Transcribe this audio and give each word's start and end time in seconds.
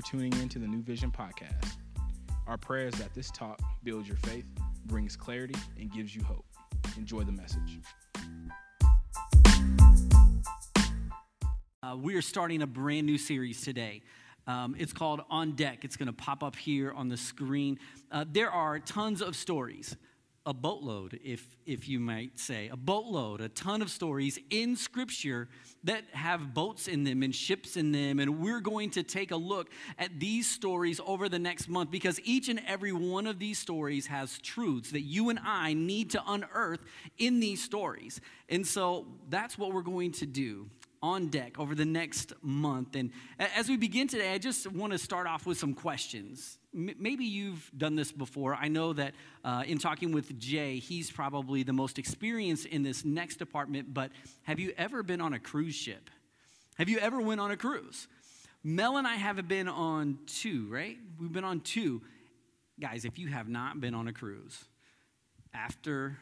for 0.00 0.06
tuning 0.06 0.32
in 0.40 0.48
to 0.48 0.58
the 0.58 0.66
New 0.66 0.82
Vision 0.82 1.10
podcast. 1.10 1.76
Our 2.46 2.56
prayer 2.56 2.86
is 2.86 2.94
that 2.94 3.12
this 3.14 3.30
talk 3.30 3.60
builds 3.82 4.08
your 4.08 4.16
faith, 4.18 4.46
brings 4.86 5.16
clarity, 5.16 5.56
and 5.78 5.92
gives 5.92 6.14
you 6.14 6.22
hope. 6.22 6.44
Enjoy 6.96 7.22
the 7.22 7.32
message. 7.32 7.80
Uh, 11.82 11.96
we 11.96 12.14
are 12.14 12.22
starting 12.22 12.62
a 12.62 12.66
brand 12.66 13.06
new 13.06 13.18
series 13.18 13.60
today. 13.60 14.02
Um, 14.46 14.74
it's 14.78 14.92
called 14.92 15.22
On 15.28 15.52
Deck. 15.52 15.84
It's 15.84 15.96
going 15.96 16.06
to 16.06 16.12
pop 16.12 16.42
up 16.42 16.56
here 16.56 16.92
on 16.92 17.08
the 17.08 17.16
screen. 17.16 17.78
Uh, 18.10 18.24
there 18.30 18.50
are 18.50 18.78
tons 18.78 19.20
of 19.20 19.36
stories, 19.36 19.96
a 20.46 20.54
boatload, 20.54 21.20
if, 21.22 21.44
if 21.66 21.86
you 21.88 22.00
might 22.00 22.38
say, 22.38 22.68
a 22.68 22.76
boatload, 22.76 23.42
a 23.42 23.48
ton 23.50 23.82
of 23.82 23.90
stories 23.90 24.38
in 24.48 24.74
Scripture 24.74 25.48
that 25.84 26.04
have 26.12 26.54
boats 26.54 26.88
in 26.88 27.04
them 27.04 27.22
and 27.22 27.34
ships 27.34 27.76
in 27.76 27.92
them. 27.92 28.18
And 28.18 28.40
we're 28.40 28.60
going 28.60 28.90
to 28.90 29.02
take 29.02 29.32
a 29.32 29.36
look 29.36 29.68
at 29.98 30.18
these 30.18 30.50
stories 30.50 30.98
over 31.06 31.28
the 31.28 31.38
next 31.38 31.68
month 31.68 31.90
because 31.90 32.18
each 32.24 32.48
and 32.48 32.60
every 32.66 32.92
one 32.92 33.26
of 33.26 33.38
these 33.38 33.58
stories 33.58 34.06
has 34.06 34.38
truths 34.38 34.92
that 34.92 35.02
you 35.02 35.28
and 35.28 35.38
I 35.44 35.74
need 35.74 36.10
to 36.10 36.22
unearth 36.26 36.80
in 37.18 37.40
these 37.40 37.62
stories. 37.62 38.20
And 38.48 38.66
so 38.66 39.06
that's 39.28 39.58
what 39.58 39.74
we're 39.74 39.82
going 39.82 40.12
to 40.12 40.26
do 40.26 40.70
on 41.02 41.28
deck 41.28 41.58
over 41.58 41.74
the 41.74 41.84
next 41.84 42.32
month. 42.42 42.94
And 42.94 43.10
as 43.38 43.68
we 43.68 43.76
begin 43.76 44.08
today, 44.08 44.32
I 44.32 44.38
just 44.38 44.66
want 44.66 44.92
to 44.92 44.98
start 44.98 45.26
off 45.26 45.46
with 45.46 45.58
some 45.58 45.74
questions. 45.74 46.58
Maybe 46.72 47.24
you've 47.24 47.68
done 47.76 47.96
this 47.96 48.12
before. 48.12 48.54
I 48.54 48.68
know 48.68 48.92
that 48.92 49.14
uh, 49.44 49.64
in 49.66 49.78
talking 49.78 50.12
with 50.12 50.38
Jay, 50.38 50.78
he's 50.78 51.10
probably 51.10 51.64
the 51.64 51.72
most 51.72 51.98
experienced 51.98 52.66
in 52.66 52.84
this 52.84 53.04
next 53.04 53.36
department, 53.36 53.92
but 53.92 54.12
have 54.42 54.60
you 54.60 54.72
ever 54.78 55.02
been 55.02 55.20
on 55.20 55.32
a 55.32 55.40
cruise 55.40 55.74
ship? 55.74 56.10
Have 56.76 56.88
you 56.88 56.98
ever 56.98 57.20
went 57.20 57.40
on 57.40 57.50
a 57.50 57.56
cruise? 57.56 58.06
Mel 58.62 58.98
and 58.98 59.06
I 59.06 59.16
have 59.16 59.48
been 59.48 59.68
on 59.68 60.18
two, 60.26 60.68
right? 60.70 60.96
We've 61.18 61.32
been 61.32 61.44
on 61.44 61.60
two. 61.60 62.02
Guys, 62.78 63.04
if 63.04 63.18
you 63.18 63.28
have 63.28 63.48
not 63.48 63.80
been 63.80 63.94
on 63.94 64.06
a 64.06 64.12
cruise, 64.12 64.64
after 65.52 66.18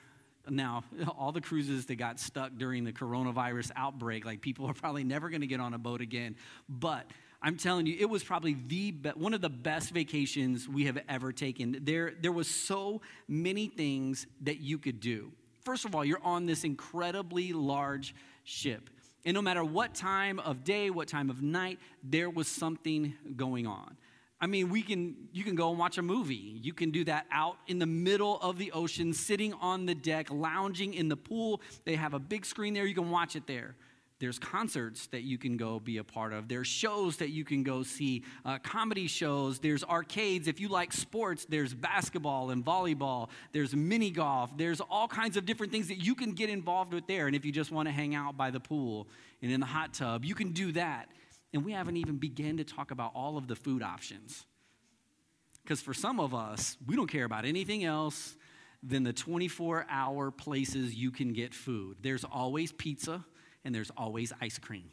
now, 0.49 0.85
all 1.19 1.33
the 1.33 1.41
cruises 1.41 1.87
that 1.87 1.97
got 1.97 2.19
stuck 2.19 2.53
during 2.57 2.85
the 2.85 2.93
coronavirus 2.93 3.71
outbreak, 3.77 4.25
like 4.25 4.41
people 4.41 4.67
are 4.67 4.75
probably 4.75 5.05
never 5.05 5.29
going 5.29 5.41
to 5.41 5.47
get 5.47 5.61
on 5.61 5.75
a 5.75 5.79
boat 5.79 6.01
again. 6.01 6.37
But 6.69 7.07
I'm 7.41 7.57
telling 7.57 7.87
you, 7.87 7.97
it 7.99 8.11
was 8.11 8.25
probably 8.25 8.57
the 8.67 8.91
be- 8.91 9.11
one 9.11 9.33
of 9.33 9.41
the 9.41 9.49
best 9.49 9.91
vacations 9.91 10.69
we 10.69 10.85
have 10.85 10.99
ever 11.09 11.33
taken. 11.33 11.79
There, 11.83 12.15
there 12.21 12.33
was 12.33 12.49
so 12.49 13.01
many 13.29 13.69
things 13.69 14.27
that 14.43 14.61
you 14.61 14.79
could 14.79 15.01
do. 15.01 15.31
First 15.65 15.85
of 15.85 15.95
all, 15.95 16.05
you're 16.05 16.23
on 16.25 16.47
this 16.47 16.65
incredibly 16.65 17.53
large 17.53 18.15
ship. 18.43 18.91
And 19.25 19.35
no 19.35 19.43
matter 19.43 19.63
what 19.63 19.95
time 19.95 20.41
of 20.41 20.65
day, 20.65 20.91
what 20.91 21.07
time 21.07 21.31
of 21.31 21.43
night, 21.43 21.79
there 22.03 22.31
was 22.31 22.49
something 22.49 23.15
going 23.37 23.67
on. 23.67 23.97
I 24.41 24.47
mean, 24.47 24.71
we 24.71 24.83
can 24.83 25.17
you 25.33 25.43
can 25.43 25.57
go 25.57 25.71
and 25.71 25.79
watch 25.79 25.99
a 25.99 26.03
movie. 26.03 26.35
You 26.63 26.73
can 26.73 26.91
do 26.93 27.05
that 27.05 27.27
out 27.31 27.57
in 27.67 27.79
the 27.81 27.87
middle 27.87 28.39
of 28.41 28.57
the 28.57 28.71
ocean, 28.71 29.13
sitting 29.13 29.53
on 29.55 29.85
the 29.85 29.97
deck, 29.97 30.29
lounging 30.31 30.95
in 30.95 31.09
the 31.09 31.17
pool. 31.17 31.61
They 31.85 31.97
have 31.97 32.15
a 32.15 32.21
big 32.21 32.47
screen 32.47 32.73
there. 32.73 32.87
You 32.87 32.95
can 32.95 33.11
watch 33.11 33.35
it 33.35 33.47
there. 33.47 33.75
There's 34.21 34.39
concerts 34.39 35.07
that 35.09 35.23
you 35.23 35.39
can 35.39 35.57
go 35.57 35.79
be 35.79 35.99
a 35.99 36.05
part 36.05 36.33
of. 36.33 36.49
There's 36.49 36.67
shows 36.67 37.19
that 37.19 37.31
you 37.31 37.45
can 37.45 37.63
go 37.63 37.85
see, 37.85 38.25
uh, 38.45 38.59
comedy 38.59 39.07
shows. 39.07 39.61
There's 39.61 39.85
arcades. 39.85 40.49
If 40.49 40.59
you 40.59 40.69
like 40.69 40.93
sports, 40.93 41.47
there's 41.49 41.73
basketball 41.73 42.51
and 42.51 42.65
volleyball. 42.65 43.29
There's 43.53 43.77
mini 43.77 44.11
golf. 44.11 44.57
There's 44.57 44.81
all 44.81 45.07
kinds 45.07 45.37
of 45.37 45.47
different 45.47 45.71
things 45.71 45.87
that 45.89 46.05
you 46.05 46.17
can 46.17 46.33
get 46.33 46.51
involved 46.51 46.93
with 46.93 47.07
there. 47.07 47.29
And 47.29 47.37
if 47.37 47.45
you 47.45 47.53
just 47.53 47.71
want 47.71 47.87
to 47.87 47.93
hang 47.93 48.17
out 48.17 48.37
by 48.37 48.51
the 48.51 48.59
pool 48.59 49.07
and 49.41 49.53
in 49.53 49.61
the 49.61 49.67
hot 49.67 49.95
tub, 49.95 50.25
you 50.25 50.35
can 50.35 50.51
do 50.51 50.73
that. 50.73 51.09
And 51.55 51.65
we 51.65 51.71
haven't 51.71 51.97
even 51.97 52.17
begun 52.17 52.57
to 52.57 52.65
talk 52.65 52.91
about 52.91 53.13
all 53.15 53.39
of 53.39 53.47
the 53.47 53.55
food 53.55 53.83
options. 53.83 54.45
Because 55.63 55.81
for 55.81 55.95
some 55.95 56.19
of 56.19 56.35
us, 56.35 56.77
we 56.87 56.97
don't 56.97 57.11
care 57.11 57.25
about 57.25 57.45
anything 57.45 57.85
else 57.85 58.37
than 58.83 59.05
the 59.05 59.13
24 59.13 59.87
hour 59.89 60.33
places 60.33 60.95
you 60.95 61.13
can 61.13 61.33
get 61.33 61.55
food. 61.55 61.99
There's 62.03 62.25
always 62.25 62.73
pizza 62.73 63.25
and 63.65 63.75
there's 63.75 63.91
always 63.97 64.33
ice 64.41 64.59
cream. 64.59 64.91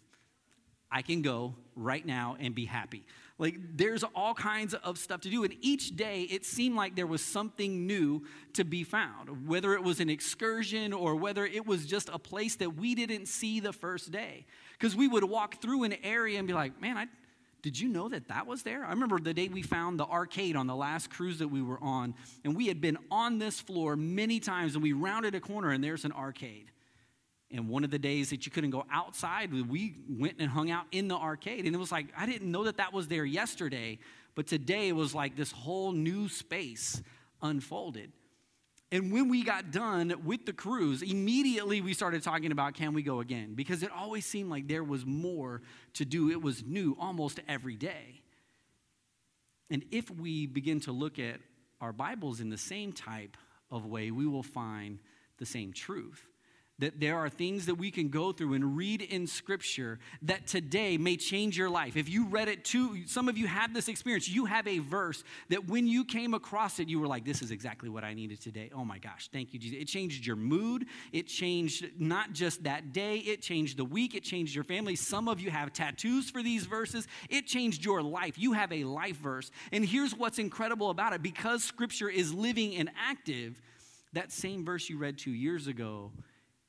I 0.91 1.01
can 1.01 1.21
go 1.21 1.55
right 1.75 2.05
now 2.05 2.37
and 2.39 2.55
be 2.55 2.65
happy. 2.65 3.05
Like, 3.37 3.55
there's 3.75 4.03
all 4.15 4.33
kinds 4.33 4.73
of 4.73 4.97
stuff 4.97 5.21
to 5.21 5.29
do. 5.29 5.43
And 5.43 5.53
each 5.59 5.97
day, 5.97 6.21
it 6.21 6.45
seemed 6.45 6.77
like 6.77 6.95
there 6.95 7.07
was 7.07 7.21
something 7.21 7.85
new 7.85 8.23
to 8.53 8.63
be 8.63 8.85
found, 8.85 9.47
whether 9.47 9.73
it 9.73 9.83
was 9.83 9.99
an 9.99 10.09
excursion 10.09 10.93
or 10.93 11.15
whether 11.15 11.45
it 11.45 11.65
was 11.65 11.85
just 11.85 12.09
a 12.13 12.19
place 12.19 12.55
that 12.57 12.77
we 12.77 12.95
didn't 12.95 13.25
see 13.25 13.59
the 13.59 13.73
first 13.73 14.11
day. 14.11 14.45
Because 14.73 14.95
we 14.95 15.07
would 15.07 15.25
walk 15.25 15.61
through 15.61 15.83
an 15.83 15.95
area 16.01 16.39
and 16.39 16.47
be 16.47 16.53
like, 16.53 16.79
man, 16.79 16.97
I, 16.97 17.07
did 17.61 17.77
you 17.77 17.89
know 17.89 18.07
that 18.07 18.29
that 18.29 18.47
was 18.47 18.63
there? 18.63 18.85
I 18.85 18.91
remember 18.91 19.19
the 19.19 19.33
day 19.33 19.49
we 19.49 19.63
found 19.63 19.99
the 19.99 20.05
arcade 20.05 20.55
on 20.55 20.67
the 20.67 20.75
last 20.75 21.09
cruise 21.09 21.39
that 21.39 21.47
we 21.49 21.61
were 21.61 21.83
on, 21.83 22.13
and 22.45 22.55
we 22.55 22.67
had 22.67 22.79
been 22.79 22.97
on 23.11 23.37
this 23.37 23.59
floor 23.59 23.97
many 23.97 24.39
times, 24.39 24.75
and 24.75 24.83
we 24.83 24.93
rounded 24.93 25.35
a 25.35 25.41
corner, 25.41 25.71
and 25.71 25.83
there's 25.83 26.05
an 26.05 26.13
arcade. 26.13 26.71
And 27.51 27.69
one 27.69 27.83
of 27.83 27.91
the 27.91 27.99
days 27.99 28.31
that 28.31 28.45
you 28.45 28.51
couldn't 28.51 28.71
go 28.71 28.85
outside, 28.91 29.53
we 29.53 29.95
went 30.09 30.35
and 30.39 30.49
hung 30.49 30.71
out 30.71 30.85
in 30.91 31.07
the 31.07 31.15
arcade. 31.15 31.65
And 31.65 31.75
it 31.75 31.77
was 31.77 31.91
like, 31.91 32.07
I 32.17 32.25
didn't 32.25 32.51
know 32.51 32.63
that 32.63 32.77
that 32.77 32.91
was 32.91 33.07
there 33.07 33.25
yesterday, 33.25 33.99
but 34.33 34.47
today 34.47 34.89
it 34.89 34.95
was 34.95 35.13
like 35.13 35.35
this 35.35 35.51
whole 35.51 35.91
new 35.91 36.27
space 36.27 37.01
unfolded. 37.41 38.11
And 38.91 39.11
when 39.11 39.29
we 39.29 39.43
got 39.43 39.71
done 39.71 40.13
with 40.23 40.45
the 40.45 40.53
cruise, 40.53 41.01
immediately 41.01 41.81
we 41.81 41.93
started 41.93 42.23
talking 42.23 42.51
about 42.51 42.73
can 42.75 42.93
we 42.93 43.03
go 43.03 43.19
again? 43.19 43.53
Because 43.53 43.83
it 43.83 43.91
always 43.91 44.25
seemed 44.25 44.49
like 44.49 44.67
there 44.67 44.83
was 44.83 45.05
more 45.05 45.61
to 45.93 46.05
do. 46.05 46.31
It 46.31 46.41
was 46.41 46.63
new 46.63 46.95
almost 46.99 47.39
every 47.47 47.75
day. 47.75 48.21
And 49.69 49.83
if 49.91 50.09
we 50.11 50.45
begin 50.45 50.79
to 50.81 50.91
look 50.91 51.19
at 51.19 51.39
our 51.81 51.91
Bibles 51.91 52.39
in 52.39 52.49
the 52.49 52.57
same 52.57 52.93
type 52.93 53.37
of 53.71 53.85
way, 53.85 54.11
we 54.11 54.27
will 54.27 54.43
find 54.43 54.99
the 55.37 55.45
same 55.45 55.73
truth 55.73 56.25
that 56.79 56.99
there 56.99 57.17
are 57.17 57.29
things 57.29 57.67
that 57.67 57.75
we 57.75 57.89
can 57.89 58.09
go 58.09 58.33
through 58.33 58.53
and 58.53 58.75
read 58.75 59.01
in 59.01 59.27
scripture 59.27 59.97
that 60.21 60.45
today 60.45 60.97
may 60.97 61.15
change 61.15 61.57
your 61.57 61.69
life. 61.69 61.95
If 61.95 62.09
you 62.09 62.25
read 62.25 62.49
it 62.49 62.65
too, 62.65 63.07
some 63.07 63.29
of 63.29 63.37
you 63.37 63.47
have 63.47 63.73
this 63.73 63.87
experience. 63.87 64.27
You 64.27 64.45
have 64.45 64.67
a 64.67 64.79
verse 64.79 65.23
that 65.49 65.69
when 65.69 65.87
you 65.87 66.03
came 66.03 66.33
across 66.33 66.79
it, 66.79 66.89
you 66.89 66.99
were 66.99 67.07
like, 67.07 67.23
this 67.23 67.41
is 67.41 67.51
exactly 67.51 67.87
what 67.87 68.03
I 68.03 68.13
needed 68.13 68.41
today. 68.41 68.71
Oh 68.75 68.83
my 68.83 68.97
gosh, 68.97 69.29
thank 69.31 69.53
you, 69.53 69.59
Jesus. 69.59 69.77
It 69.81 69.85
changed 69.85 70.25
your 70.25 70.35
mood. 70.35 70.87
It 71.13 71.27
changed 71.27 71.91
not 71.97 72.33
just 72.33 72.63
that 72.63 72.91
day, 72.91 73.17
it 73.19 73.41
changed 73.41 73.77
the 73.77 73.85
week, 73.85 74.13
it 74.13 74.23
changed 74.23 74.53
your 74.53 74.65
family. 74.65 74.97
Some 74.97 75.29
of 75.29 75.39
you 75.39 75.51
have 75.51 75.71
tattoos 75.71 76.29
for 76.29 76.43
these 76.43 76.65
verses. 76.65 77.07
It 77.29 77.47
changed 77.47 77.85
your 77.85 78.01
life. 78.03 78.37
You 78.37 78.51
have 78.51 78.73
a 78.73 78.83
life 78.83 79.17
verse. 79.17 79.49
And 79.71 79.85
here's 79.85 80.13
what's 80.13 80.39
incredible 80.39 80.89
about 80.89 81.13
it 81.13 81.23
because 81.23 81.63
scripture 81.63 82.09
is 82.09 82.33
living 82.33 82.75
and 82.75 82.91
active, 82.99 83.61
that 84.11 84.33
same 84.33 84.65
verse 84.65 84.89
you 84.89 84.97
read 84.97 85.17
two 85.17 85.31
years 85.31 85.67
ago 85.67 86.11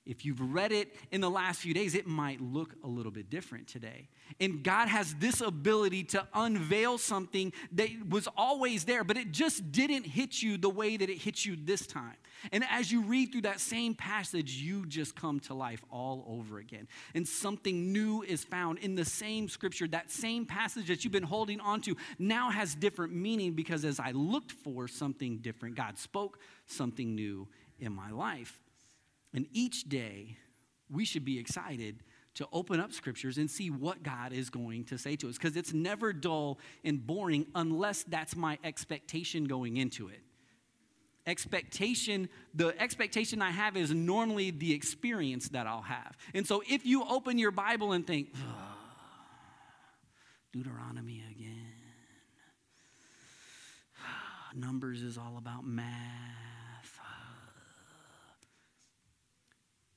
if 0.07 0.25
you've 0.25 0.41
read 0.41 0.73
it 0.73 0.95
in 1.11 1.21
the 1.21 1.29
last 1.29 1.61
few 1.61 1.75
days, 1.75 1.95
it 1.95 2.07
might 2.07 2.41
look 2.41 2.75
a 2.85 2.87
little 2.87 3.11
bit 3.11 3.29
different 3.29 3.67
today. 3.67 4.09
And 4.41 4.63
God 4.63 4.89
has 4.89 5.15
this 5.17 5.41
ability 5.41 6.05
to 6.05 6.27
unveil 6.33 6.99
something 6.99 7.53
that 7.73 7.89
was 8.09 8.29
always 8.37 8.85
there, 8.85 9.03
but 9.05 9.17
it 9.17 9.33
just 9.33 9.73
didn't 9.73 10.05
hit 10.05 10.43
you 10.43 10.57
the 10.59 10.71
way 10.71 10.97
that 10.97 11.11
it 11.11 11.19
hit 11.19 11.45
you 11.45 11.57
this 11.57 11.87
time. 11.87 12.17
And 12.53 12.65
as 12.71 12.93
you 12.93 13.03
read 13.03 13.33
through 13.33 13.43
that 13.43 13.61
same 13.61 13.95
passage, 13.95 14.57
you 14.57 14.87
just 14.87 15.17
come 15.17 15.41
to 15.41 15.55
life 15.55 15.83
all 15.91 16.25
over 16.29 16.59
again. 16.59 16.87
And 17.15 17.27
something 17.27 17.93
new 17.93 18.23
is 18.23 18.45
found 18.45 18.79
in 18.79 18.95
the 18.95 19.05
same 19.05 19.49
scripture. 19.49 19.89
That 19.89 20.11
same 20.11 20.47
passage 20.47 20.87
that 20.89 21.03
you've 21.03 21.13
been 21.13 21.23
holding 21.23 21.61
on 21.61 21.81
to 21.83 21.97
now 22.19 22.51
has 22.51 22.75
different 22.75 23.15
meaning 23.15 23.55
because 23.55 23.85
as 23.85 23.99
I 23.99 24.13
looked 24.13 24.53
for 24.53 24.87
something 24.87 25.39
different, 25.39 25.75
God 25.75 25.99
spoke 25.99 26.39
something 26.67 27.15
new 27.15 27.49
in 27.81 27.93
my 27.93 28.11
life. 28.11 28.61
And 29.37 29.47
each 29.53 29.85
day, 29.85 30.39
we 30.91 31.05
should 31.05 31.25
be 31.25 31.39
excited 31.39 32.03
to 32.37 32.49
open 32.53 32.81
up 32.81 32.93
scriptures 32.93 33.37
and 33.37 33.51
see 33.51 33.71
what 33.71 34.03
God 34.03 34.33
is 34.33 34.49
going 34.49 34.85
to 34.85 34.99
say 34.99 35.15
to 35.17 35.29
us 35.29 35.37
because 35.37 35.57
it's 35.57 35.75
never 35.75 36.13
dull 36.13 36.59
and 36.85 37.07
boring 37.07 37.47
unless 37.55 38.03
that's 38.05 38.35
my 38.35 38.59
expectation 38.65 39.45
going 39.45 39.77
into 39.77 40.09
it. 40.09 40.21
Expectation, 41.27 42.31
the 42.55 42.69
expectation 42.81 43.43
I 43.43 43.51
have 43.51 43.77
is 43.77 43.91
normally 43.91 44.53
the 44.53 44.73
experience 44.73 45.51
that 45.51 45.67
I'll 45.67 45.83
have. 45.83 46.17
And 46.35 46.47
so 46.47 46.63
if 46.67 46.87
you 46.87 47.05
open 47.05 47.39
your 47.39 47.51
Bible 47.51 47.93
and 47.93 48.07
think, 48.07 48.33
Deuteronomy 50.53 51.23
again, 51.31 51.73
Numbers 54.55 55.03
is 55.03 55.19
all 55.19 55.37
about 55.37 55.67
math 55.67 56.36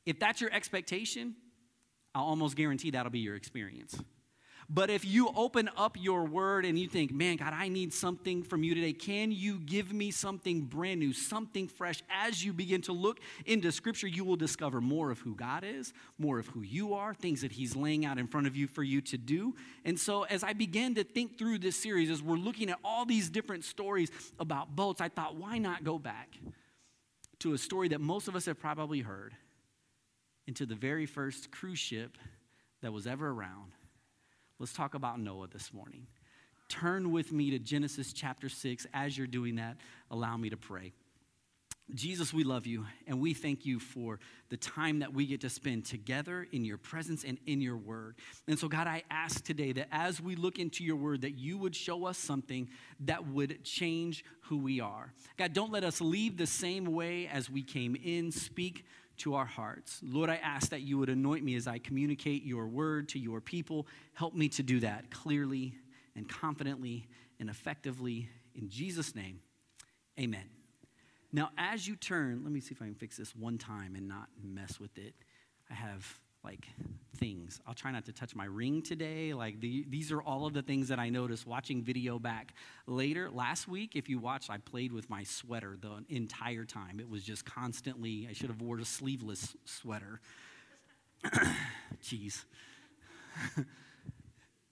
If 0.10 0.18
that's 0.18 0.42
your 0.42 0.52
expectation, 0.52 1.36
I'll 2.16 2.24
almost 2.24 2.56
guarantee 2.56 2.90
that'll 2.90 3.12
be 3.12 3.20
your 3.20 3.36
experience. 3.36 3.96
But 4.68 4.90
if 4.90 5.06
you 5.06 5.30
open 5.36 5.70
up 5.78 5.98
your 6.00 6.26
word 6.26 6.66
and 6.66 6.80
you 6.80 6.88
think, 6.88 7.12
man, 7.12 7.36
God, 7.36 7.54
I 7.54 7.68
need 7.68 7.94
something 7.94 8.42
from 8.42 8.64
you 8.64 8.74
today, 8.74 8.94
can 8.94 9.32
you 9.32 9.60
give 9.60 9.94
me 9.94 10.10
something 10.10 10.62
brand 10.62 11.00
new, 11.00 11.14
something 11.14 11.68
fresh? 11.68 12.02
As 12.10 12.44
you 12.44 12.54
begin 12.54 12.82
to 12.84 12.92
look 12.92 13.20
into 13.46 13.72
scripture, 13.72 14.08
you 14.08 14.24
will 14.24 14.36
discover 14.36 14.82
more 14.82 15.12
of 15.12 15.20
who 15.20 15.36
God 15.36 15.64
is, 15.64 15.94
more 16.18 16.40
of 16.40 16.48
who 16.48 16.62
you 16.62 16.96
are, 16.96 17.14
things 17.14 17.42
that 17.42 17.52
He's 17.52 17.76
laying 17.76 18.04
out 18.04 18.18
in 18.18 18.26
front 18.26 18.48
of 18.48 18.56
you 18.56 18.66
for 18.66 18.82
you 18.82 19.02
to 19.02 19.18
do. 19.18 19.54
And 19.86 20.00
so, 20.00 20.24
as 20.24 20.44
I 20.44 20.54
began 20.54 20.96
to 20.96 21.04
think 21.04 21.38
through 21.38 21.60
this 21.60 21.76
series, 21.76 22.10
as 22.10 22.24
we're 22.24 22.36
looking 22.36 22.72
at 22.72 22.80
all 22.84 23.06
these 23.06 23.30
different 23.30 23.64
stories 23.64 24.10
about 24.40 24.76
boats, 24.76 25.02
I 25.02 25.10
thought, 25.10 25.36
why 25.36 25.60
not 25.60 25.84
go 25.84 26.00
back 26.00 26.36
to 27.42 27.54
a 27.54 27.60
story 27.60 27.90
that 27.90 28.02
most 28.02 28.28
of 28.28 28.36
us 28.36 28.46
have 28.46 28.60
probably 28.60 29.02
heard, 29.02 29.36
into 30.50 30.66
the 30.66 30.74
very 30.74 31.06
first 31.06 31.52
cruise 31.52 31.78
ship 31.78 32.18
that 32.82 32.92
was 32.92 33.06
ever 33.06 33.30
around. 33.30 33.72
Let's 34.58 34.74
talk 34.74 34.96
about 34.96 35.20
Noah 35.20 35.48
this 35.48 35.72
morning. 35.72 36.08
Turn 36.68 37.12
with 37.12 37.32
me 37.32 37.52
to 37.52 37.60
Genesis 37.60 38.14
chapter 38.14 38.50
6. 38.50 38.88
As 38.92 39.16
you're 39.16 39.28
doing 39.28 39.58
that, 39.58 39.78
allow 40.10 40.38
me 40.38 40.50
to 40.50 40.58
pray. 40.58 40.92
Jesus, 41.94 42.34
we 42.34 42.44
love 42.44 42.66
you 42.66 42.86
and 43.06 43.20
we 43.20 43.36
thank 43.36 43.64
you 43.64 43.80
for 43.80 44.20
the 44.50 44.58
time 44.58 45.00
that 45.00 45.14
we 45.14 45.28
get 45.28 45.42
to 45.42 45.50
spend 45.50 45.86
together 45.86 46.48
in 46.52 46.66
your 46.66 46.78
presence 46.80 47.24
and 47.24 47.38
in 47.46 47.62
your 47.62 47.78
word. 47.78 48.16
And 48.48 48.58
so, 48.58 48.68
God, 48.68 48.88
I 48.88 49.04
ask 49.12 49.44
today 49.44 49.72
that 49.74 49.88
as 49.92 50.20
we 50.20 50.36
look 50.36 50.58
into 50.58 50.84
your 50.84 50.96
word, 50.96 51.22
that 51.22 51.38
you 51.38 51.60
would 51.60 51.76
show 51.76 52.06
us 52.06 52.18
something 52.18 52.70
that 53.02 53.28
would 53.28 53.64
change 53.64 54.26
who 54.42 54.58
we 54.58 54.80
are. 54.80 55.14
God, 55.38 55.54
don't 55.54 55.72
let 55.72 55.84
us 55.84 56.02
leave 56.02 56.38
the 56.38 56.48
same 56.48 56.86
way 56.86 57.28
as 57.28 57.52
we 57.52 57.62
came 57.62 57.96
in. 57.96 58.32
Speak 58.32 58.86
to 59.20 59.36
our 59.36 59.46
hearts. 59.46 60.00
Lord, 60.04 60.30
I 60.30 60.36
ask 60.36 60.70
that 60.70 60.82
you 60.82 60.98
would 60.98 61.10
anoint 61.10 61.44
me 61.44 61.56
as 61.56 61.68
I 61.68 61.78
communicate 61.78 62.44
your 62.44 62.68
word 62.68 63.10
to 63.10 63.20
your 63.20 63.42
people. 63.42 63.88
Help 64.14 64.34
me 64.34 64.50
to 64.50 64.64
do 64.64 64.80
that 64.82 65.12
clearly 65.12 65.76
and 66.16 66.28
confidently 66.28 67.08
and 67.40 67.50
effectively. 67.50 68.30
In 68.56 68.70
Jesus' 68.70 69.16
name, 69.16 69.40
amen. 70.20 70.50
Now, 71.32 71.52
as 71.58 71.88
you 71.88 71.96
turn, 71.96 72.44
let 72.44 72.52
me 72.52 72.60
see 72.60 72.74
if 72.74 72.82
I 72.82 72.86
can 72.86 72.96
fix 72.96 73.18
this 73.18 73.36
one 73.36 73.58
time 73.58 73.96
and 73.96 74.08
not 74.08 74.30
mess 74.44 74.80
with 74.80 74.98
it. 74.98 75.14
I 75.70 75.76
have 75.76 76.20
like 76.50 76.68
things. 77.18 77.62
I'll 77.68 77.76
try 77.76 77.92
not 77.92 78.06
to 78.06 78.12
touch 78.12 78.34
my 78.34 78.46
ring 78.46 78.82
today. 78.82 79.36
Like 79.36 79.60
the, 79.60 79.86
these 79.88 80.12
are 80.12 80.20
all 80.22 80.48
of 80.48 80.54
the 80.54 80.64
things 80.64 80.88
that 80.88 80.98
I 80.98 81.10
noticed 81.10 81.46
watching 81.46 81.84
video 81.84 82.18
back 82.18 82.56
later. 82.88 83.30
Last 83.30 83.68
week, 83.68 83.92
if 83.96 84.10
you 84.10 84.18
watched, 84.18 84.50
I 84.50 84.58
played 84.58 84.92
with 84.92 85.12
my 85.12 85.24
sweater 85.24 85.78
the 85.80 86.04
entire 86.10 86.66
time. 86.66 87.00
It 87.00 87.08
was 87.08 87.24
just 87.24 87.46
constantly, 87.46 88.28
I 88.28 88.34
should 88.34 88.50
have 88.50 88.62
worn 88.62 88.82
a 88.82 88.86
sleeveless 88.86 89.56
sweater. 89.66 90.22
Jeez. 92.02 92.46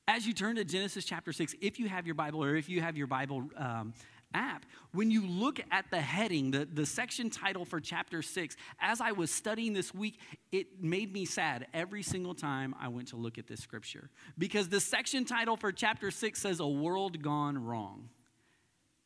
As 0.07 0.25
you 0.25 0.33
turn 0.33 0.56
to 0.56 0.63
Genesis 0.63 1.06
chapter 1.06 1.31
6, 1.33 1.53
if 1.62 1.77
you 1.80 1.89
have 1.89 2.07
your 2.07 2.15
Bible 2.15 2.44
or 2.44 2.56
if 2.56 2.69
you 2.69 2.81
have 2.81 2.97
your 2.97 3.07
Bible 3.07 3.44
um, 3.56 3.94
app, 4.33 4.65
when 4.91 5.12
you 5.12 5.25
look 5.25 5.59
at 5.71 5.89
the 5.91 6.01
heading, 6.01 6.51
the, 6.51 6.65
the 6.65 6.85
section 6.85 7.29
title 7.29 7.65
for 7.65 7.79
chapter 7.79 8.21
six, 8.21 8.56
as 8.79 9.01
I 9.01 9.12
was 9.12 9.31
studying 9.31 9.74
this 9.74 9.94
week, 9.94 10.19
it 10.51 10.81
made 10.81 11.13
me 11.13 11.25
sad 11.25 11.68
every 11.74 12.03
single 12.03 12.33
time 12.33 12.75
I 12.79 12.88
went 12.88 13.09
to 13.09 13.15
look 13.15 13.38
at 13.38 13.47
this 13.47 13.59
scripture. 13.59 14.09
Because 14.38 14.69
the 14.69 14.79
section 14.79 15.25
title 15.25 15.57
for 15.57 15.71
chapter 15.71 16.12
six 16.12 16.41
says, 16.41 16.59
A 16.59 16.68
World 16.68 17.21
Gone 17.21 17.57
Wrong. 17.57 18.09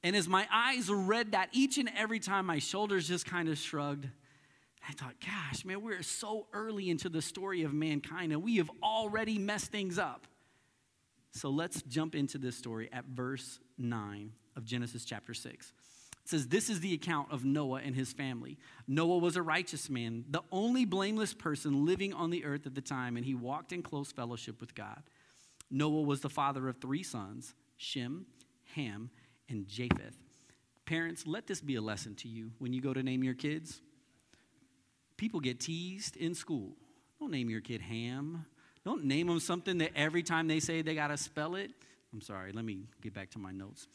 And 0.04 0.16
as 0.16 0.28
my 0.28 0.48
eyes 0.52 0.90
read 0.90 1.34
that, 1.34 1.50
each 1.52 1.78
and 1.78 1.90
every 1.96 2.20
time 2.20 2.46
my 2.46 2.60
shoulders 2.60 3.08
just 3.08 3.26
kind 3.26 3.50
of 3.50 3.58
shrugged. 3.58 4.08
I 4.88 4.94
thought, 4.94 5.14
gosh, 5.24 5.64
man, 5.64 5.84
we're 5.84 6.02
so 6.02 6.48
early 6.54 6.90
into 6.90 7.08
the 7.08 7.22
story 7.22 7.62
of 7.62 7.72
mankind 7.72 8.32
and 8.32 8.42
we 8.42 8.58
have 8.58 8.72
already 8.82 9.38
messed 9.38 9.72
things 9.72 10.00
up. 10.00 10.26
So 11.34 11.50
let's 11.52 11.84
jump 11.84 12.16
into 12.16 12.40
this 12.40 12.58
story 12.58 12.90
at 12.92 13.06
verse 13.06 13.60
9 13.78 14.32
of 14.56 14.66
Genesis 14.66 15.06
chapter 15.06 15.34
6. 15.34 15.74
It 16.24 16.30
says, 16.30 16.48
This 16.48 16.70
is 16.70 16.80
the 16.80 16.94
account 16.94 17.32
of 17.32 17.46
Noah 17.46 17.82
and 17.84 17.96
his 17.96 18.14
family. 18.14 18.58
Noah 18.88 19.18
was 19.18 19.36
a 19.36 19.42
righteous 19.42 19.90
man, 19.90 20.26
the 20.30 20.44
only 20.52 20.86
blameless 20.86 21.34
person 21.34 21.86
living 21.86 22.14
on 22.14 22.30
the 22.30 22.46
earth 22.46 22.66
at 22.66 22.76
the 22.76 22.82
time, 22.82 23.18
and 23.18 23.26
he 23.26 23.34
walked 23.34 23.74
in 23.74 23.82
close 23.82 24.12
fellowship 24.12 24.62
with 24.62 24.76
God. 24.76 25.02
Noah 25.70 26.02
was 26.02 26.22
the 26.22 26.30
father 26.30 26.68
of 26.68 26.78
three 26.78 27.04
sons 27.04 27.54
Shem, 27.78 28.26
Ham, 28.76 29.10
and 29.50 29.68
Japheth. 29.68 30.18
Parents, 30.86 31.26
let 31.26 31.48
this 31.48 31.62
be 31.62 31.76
a 31.76 31.82
lesson 31.82 32.16
to 32.16 32.28
you 32.28 32.52
when 32.60 32.74
you 32.74 32.82
go 32.82 32.94
to 32.94 33.02
name 33.02 33.24
your 33.24 33.34
kids. 33.34 33.82
People 35.18 35.40
get 35.40 35.60
teased 35.60 36.18
in 36.18 36.36
school. 36.36 36.76
Don't 37.20 37.32
name 37.32 37.50
your 37.50 37.62
kid 37.62 37.82
Ham. 37.82 38.46
Don't 38.84 39.06
name 39.06 39.28
them 39.28 39.40
something 39.40 39.78
that 39.78 39.92
every 39.96 40.24
time 40.24 40.48
they 40.48 40.60
say 40.60 40.82
they 40.82 40.96
got 40.96 41.08
to 41.08 41.18
spell 41.18 41.56
it. 41.56 41.72
I'm 42.12 42.22
sorry, 42.22 42.52
let 42.52 42.66
me 42.66 42.80
get 43.02 43.14
back 43.14 43.30
to 43.32 43.40
my 43.40 43.52
notes. 43.52 43.88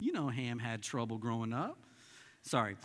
You 0.00 0.12
know, 0.12 0.28
Ham 0.28 0.58
had 0.58 0.82
trouble 0.82 1.18
growing 1.18 1.52
up. 1.52 1.78
Sorry. 2.42 2.76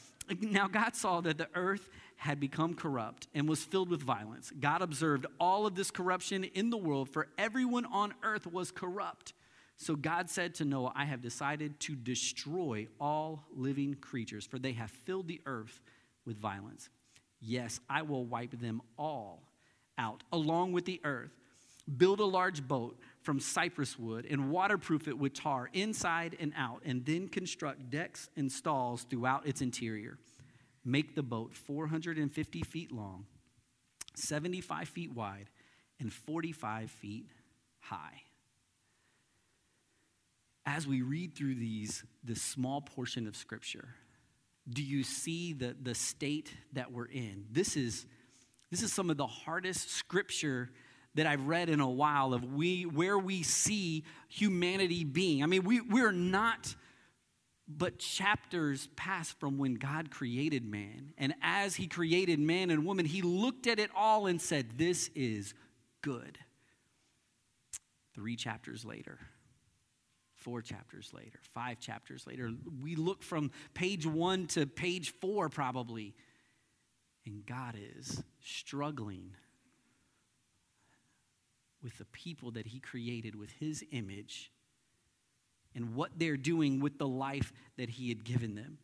Now, 0.41 0.67
God 0.67 0.95
saw 0.95 1.21
that 1.21 1.37
the 1.37 1.47
earth 1.55 1.89
had 2.17 2.39
become 2.39 2.73
corrupt 2.73 3.27
and 3.33 3.47
was 3.47 3.63
filled 3.63 3.89
with 3.89 4.01
violence. 4.01 4.51
God 4.59 4.81
observed 4.81 5.25
all 5.39 5.65
of 5.65 5.75
this 5.75 5.91
corruption 5.91 6.43
in 6.43 6.69
the 6.69 6.77
world, 6.77 7.09
for 7.09 7.27
everyone 7.37 7.85
on 7.85 8.13
earth 8.23 8.47
was 8.47 8.71
corrupt. 8.71 9.33
So 9.77 9.95
God 9.95 10.29
said 10.29 10.55
to 10.55 10.65
Noah, 10.65 10.91
I 10.95 11.05
have 11.05 11.21
decided 11.21 11.79
to 11.81 11.95
destroy 11.95 12.87
all 12.99 13.45
living 13.55 13.93
creatures, 13.95 14.45
for 14.45 14.57
they 14.57 14.71
have 14.73 14.89
filled 14.89 15.27
the 15.27 15.41
earth 15.45 15.79
with 16.25 16.37
violence. 16.37 16.89
Yes, 17.39 17.79
I 17.87 18.01
will 18.01 18.25
wipe 18.25 18.59
them 18.59 18.81
all 18.97 19.43
out, 19.97 20.23
along 20.33 20.71
with 20.71 20.85
the 20.85 20.99
earth. 21.03 21.31
Build 21.97 22.19
a 22.19 22.25
large 22.25 22.67
boat 22.67 22.99
from 23.27 23.41
cypress 23.41 23.99
wood 23.99 24.25
and 24.29 24.49
waterproof 24.49 25.05
it 25.05 25.17
with 25.17 25.33
tar 25.33 25.69
inside 25.73 26.37
and 26.39 26.53
out, 26.55 26.81
and 26.85 27.05
then 27.05 27.27
construct 27.27 27.89
decks 27.89 28.29
and 28.37 28.49
stalls 28.49 29.03
throughout 29.03 29.45
its 29.45 29.59
interior. 29.59 30.17
Make 30.85 31.13
the 31.13 31.23
boat 31.23 31.53
450 31.53 32.61
feet 32.61 32.89
long, 32.89 33.25
75 34.15 34.87
feet 34.87 35.13
wide, 35.13 35.49
and 35.99 36.13
45 36.13 36.89
feet 36.89 37.25
high. 37.81 38.21
As 40.65 40.87
we 40.87 41.01
read 41.01 41.35
through 41.35 41.55
these, 41.55 42.05
this 42.23 42.41
small 42.41 42.79
portion 42.79 43.27
of 43.27 43.35
Scripture, 43.35 43.89
do 44.69 44.81
you 44.81 45.03
see 45.03 45.51
the, 45.51 45.75
the 45.83 45.95
state 45.95 46.53
that 46.71 46.93
we're 46.93 47.07
in? 47.07 47.43
This 47.51 47.75
is, 47.75 48.05
this 48.71 48.81
is 48.81 48.93
some 48.93 49.09
of 49.09 49.17
the 49.17 49.27
hardest 49.27 49.91
Scripture 49.91 50.69
that 51.17 51.25
I've 51.25 51.47
read 51.47 51.69
in 51.69 51.79
a 51.79 51.89
while 51.89 52.33
of 52.33 52.53
we 52.53 52.83
where 52.85 53.17
we 53.17 53.43
see 53.43 54.03
humanity 54.29 55.03
being. 55.03 55.43
I 55.43 55.47
mean, 55.47 55.63
we, 55.63 55.81
we're 55.81 56.11
not 56.11 56.75
but 57.67 57.99
chapters 57.99 58.87
pass 58.95 59.31
from 59.31 59.57
when 59.57 59.75
God 59.75 60.09
created 60.09 60.63
man. 60.63 61.13
And 61.17 61.33
as 61.41 61.75
he 61.75 61.87
created 61.87 62.39
man 62.39 62.69
and 62.69 62.85
woman, 62.85 63.05
he 63.05 63.21
looked 63.21 63.67
at 63.67 63.77
it 63.77 63.89
all 63.93 64.27
and 64.27 64.39
said, 64.39 64.77
This 64.77 65.09
is 65.15 65.53
good. 66.01 66.37
Three 68.15 68.35
chapters 68.35 68.85
later, 68.85 69.19
four 70.35 70.61
chapters 70.61 71.11
later, 71.13 71.39
five 71.53 71.79
chapters 71.79 72.25
later, 72.25 72.51
we 72.81 72.95
look 72.95 73.21
from 73.21 73.51
page 73.73 74.05
one 74.05 74.47
to 74.47 74.65
page 74.65 75.13
four 75.19 75.49
probably, 75.49 76.15
and 77.25 77.45
God 77.45 77.75
is 77.75 78.23
struggling 78.39 79.31
with 81.83 81.97
the 81.97 82.05
people 82.05 82.51
that 82.51 82.67
he 82.67 82.79
created 82.79 83.35
with 83.35 83.51
his 83.59 83.83
image 83.91 84.51
and 85.75 85.95
what 85.95 86.11
they're 86.17 86.37
doing 86.37 86.79
with 86.79 86.97
the 86.97 87.07
life 87.07 87.53
that 87.77 87.89
he 87.89 88.09
had 88.09 88.23
given 88.23 88.55
them. 88.55 88.77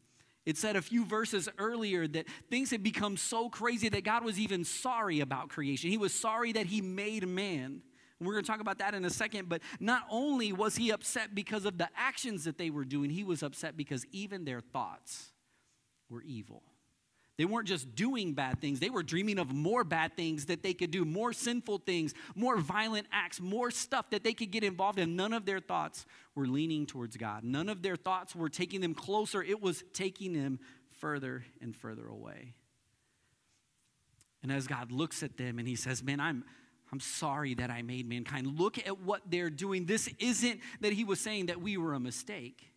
It 0.45 0.57
said 0.57 0.75
a 0.75 0.81
few 0.81 1.05
verses 1.05 1.47
earlier 1.57 2.07
that 2.07 2.25
things 2.49 2.69
had 2.69 2.83
become 2.83 3.15
so 3.15 3.49
crazy 3.49 3.87
that 3.89 4.03
God 4.03 4.23
was 4.23 4.39
even 4.39 4.65
sorry 4.65 5.21
about 5.21 5.49
creation. 5.49 5.89
He 5.89 5.97
was 5.97 6.13
sorry 6.13 6.51
that 6.53 6.65
he 6.65 6.81
made 6.81 7.27
man. 7.27 7.81
And 8.19 8.27
we're 8.27 8.33
going 8.33 8.43
to 8.43 8.51
talk 8.51 8.59
about 8.59 8.79
that 8.79 8.93
in 8.93 9.05
a 9.05 9.09
second. 9.09 9.47
But 9.47 9.61
not 9.79 10.03
only 10.09 10.51
was 10.51 10.75
he 10.75 10.91
upset 10.91 11.33
because 11.33 11.65
of 11.65 11.77
the 11.77 11.89
actions 11.95 12.43
that 12.43 12.57
they 12.57 12.69
were 12.69 12.83
doing, 12.83 13.09
he 13.09 13.23
was 13.23 13.41
upset 13.41 13.77
because 13.77 14.05
even 14.11 14.43
their 14.43 14.59
thoughts 14.59 15.31
were 16.09 16.21
evil. 16.21 16.61
They 17.37 17.45
weren't 17.45 17.67
just 17.67 17.95
doing 17.95 18.33
bad 18.33 18.61
things, 18.61 18.79
they 18.79 18.89
were 18.89 19.03
dreaming 19.03 19.39
of 19.39 19.51
more 19.51 19.83
bad 19.83 20.15
things 20.15 20.45
that 20.45 20.61
they 20.61 20.73
could 20.73 20.91
do, 20.91 21.03
more 21.03 21.33
sinful 21.33 21.79
things, 21.79 22.13
more 22.35 22.57
violent 22.57 23.07
acts, 23.11 23.41
more 23.41 23.71
stuff 23.71 24.09
that 24.11 24.23
they 24.23 24.33
could 24.33 24.51
get 24.51 24.63
involved 24.63 24.99
in. 24.99 25.15
None 25.15 25.33
of 25.33 25.45
their 25.45 25.59
thoughts 25.59 26.05
were 26.35 26.45
leaning 26.45 26.85
towards 26.85 27.17
God. 27.17 27.43
None 27.43 27.69
of 27.69 27.81
their 27.81 27.95
thoughts 27.95 28.35
were 28.35 28.49
taking 28.49 28.81
them 28.81 28.93
closer, 28.93 29.41
it 29.41 29.61
was 29.61 29.83
taking 29.93 30.33
them 30.33 30.59
further 30.99 31.43
and 31.61 31.75
further 31.75 32.07
away. 32.07 32.53
And 34.43 34.51
as 34.51 34.67
God 34.67 34.91
looks 34.91 35.23
at 35.23 35.37
them 35.37 35.57
and 35.57 35.67
he 35.67 35.75
says, 35.75 36.03
Man, 36.03 36.19
I'm. 36.19 36.43
I'm 36.91 36.99
sorry 36.99 37.55
that 37.55 37.71
I 37.71 37.81
made 37.81 38.07
mankind. 38.07 38.59
Look 38.59 38.77
at 38.77 38.99
what 38.99 39.23
they're 39.25 39.49
doing. 39.49 39.87
This 39.87 40.07
isn't 40.19 40.59
that 40.81 40.93
he 40.93 41.03
was 41.03 41.19
saying 41.19 41.47
that 41.47 41.59
we 41.59 41.75
were 41.75 41.95
a 41.95 41.99
mistake. 41.99 42.72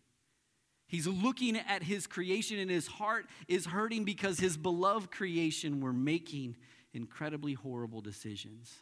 He's 0.87 1.05
looking 1.05 1.57
at 1.57 1.83
his 1.83 2.07
creation 2.07 2.59
and 2.59 2.71
his 2.71 2.87
heart 2.87 3.25
is 3.47 3.65
hurting 3.65 4.05
because 4.05 4.39
his 4.39 4.55
beloved 4.55 5.11
creation 5.11 5.81
were 5.81 5.93
making 5.93 6.55
incredibly 6.93 7.53
horrible 7.53 8.01
decisions. 8.01 8.73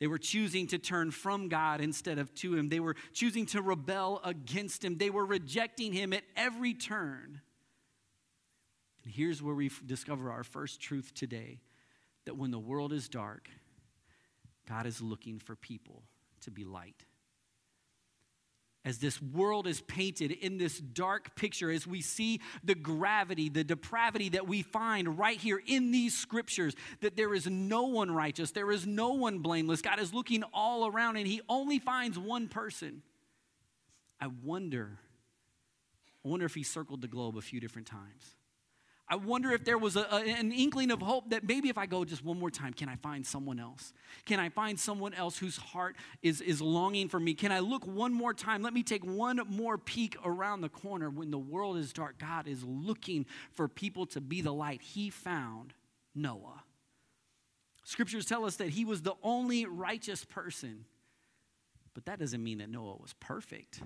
They 0.00 0.08
were 0.08 0.18
choosing 0.18 0.66
to 0.68 0.78
turn 0.78 1.12
from 1.12 1.48
God 1.48 1.80
instead 1.80 2.18
of 2.18 2.34
to 2.36 2.56
Him. 2.56 2.68
They 2.68 2.80
were 2.80 2.96
choosing 3.12 3.46
to 3.46 3.62
rebel 3.62 4.20
against 4.24 4.84
Him. 4.84 4.98
They 4.98 5.10
were 5.10 5.24
rejecting 5.24 5.92
Him 5.92 6.12
at 6.12 6.24
every 6.36 6.74
turn. 6.74 7.40
And 9.04 9.12
here's 9.12 9.40
where 9.40 9.54
we 9.54 9.70
discover 9.86 10.32
our 10.32 10.42
first 10.42 10.80
truth 10.80 11.14
today 11.14 11.60
that 12.24 12.36
when 12.36 12.50
the 12.50 12.58
world 12.58 12.92
is 12.92 13.08
dark, 13.08 13.48
God 14.68 14.86
is 14.86 15.00
looking 15.00 15.38
for 15.38 15.54
people 15.54 16.02
to 16.40 16.50
be 16.50 16.64
light 16.64 17.04
as 18.84 18.98
this 18.98 19.22
world 19.22 19.66
is 19.66 19.80
painted 19.82 20.32
in 20.32 20.58
this 20.58 20.78
dark 20.78 21.36
picture, 21.36 21.70
as 21.70 21.86
we 21.86 22.00
see 22.00 22.40
the 22.64 22.74
gravity, 22.74 23.48
the 23.48 23.62
depravity 23.62 24.30
that 24.30 24.48
we 24.48 24.62
find 24.62 25.18
right 25.18 25.38
here 25.38 25.62
in 25.66 25.92
these 25.92 26.16
scriptures, 26.16 26.74
that 27.00 27.16
there 27.16 27.32
is 27.32 27.46
no 27.46 27.84
one 27.84 28.10
righteous, 28.10 28.50
there 28.50 28.72
is 28.72 28.86
no 28.86 29.10
one 29.10 29.38
blameless. 29.38 29.82
God 29.82 30.00
is 30.00 30.12
looking 30.12 30.42
all 30.52 30.86
around 30.86 31.16
and 31.16 31.26
He 31.26 31.40
only 31.48 31.78
finds 31.78 32.18
one 32.18 32.48
person. 32.48 33.02
I 34.20 34.28
wonder, 34.42 34.98
I 36.24 36.28
wonder 36.28 36.46
if 36.46 36.54
He 36.54 36.64
circled 36.64 37.02
the 37.02 37.08
globe 37.08 37.36
a 37.36 37.42
few 37.42 37.60
different 37.60 37.86
times. 37.86 38.36
I 39.12 39.16
wonder 39.16 39.52
if 39.52 39.62
there 39.62 39.76
was 39.76 39.96
a, 39.96 40.06
a, 40.10 40.20
an 40.22 40.52
inkling 40.52 40.90
of 40.90 41.02
hope 41.02 41.28
that 41.30 41.46
maybe 41.46 41.68
if 41.68 41.76
I 41.76 41.84
go 41.84 42.02
just 42.02 42.24
one 42.24 42.38
more 42.38 42.50
time, 42.50 42.72
can 42.72 42.88
I 42.88 42.96
find 42.96 43.26
someone 43.26 43.60
else? 43.60 43.92
Can 44.24 44.40
I 44.40 44.48
find 44.48 44.80
someone 44.80 45.12
else 45.12 45.36
whose 45.36 45.58
heart 45.58 45.96
is, 46.22 46.40
is 46.40 46.62
longing 46.62 47.10
for 47.10 47.20
me? 47.20 47.34
Can 47.34 47.52
I 47.52 47.58
look 47.58 47.86
one 47.86 48.14
more 48.14 48.32
time? 48.32 48.62
Let 48.62 48.72
me 48.72 48.82
take 48.82 49.04
one 49.04 49.38
more 49.50 49.76
peek 49.76 50.16
around 50.24 50.62
the 50.62 50.70
corner. 50.70 51.10
When 51.10 51.30
the 51.30 51.38
world 51.38 51.76
is 51.76 51.92
dark, 51.92 52.18
God 52.18 52.48
is 52.48 52.64
looking 52.64 53.26
for 53.52 53.68
people 53.68 54.06
to 54.06 54.20
be 54.22 54.40
the 54.40 54.50
light. 54.50 54.80
He 54.80 55.10
found 55.10 55.74
Noah. 56.14 56.62
Scriptures 57.84 58.24
tell 58.24 58.46
us 58.46 58.56
that 58.56 58.70
he 58.70 58.86
was 58.86 59.02
the 59.02 59.16
only 59.22 59.66
righteous 59.66 60.24
person, 60.24 60.86
but 61.92 62.06
that 62.06 62.18
doesn't 62.18 62.42
mean 62.42 62.56
that 62.58 62.70
Noah 62.70 62.96
was 62.96 63.12
perfect. 63.20 63.82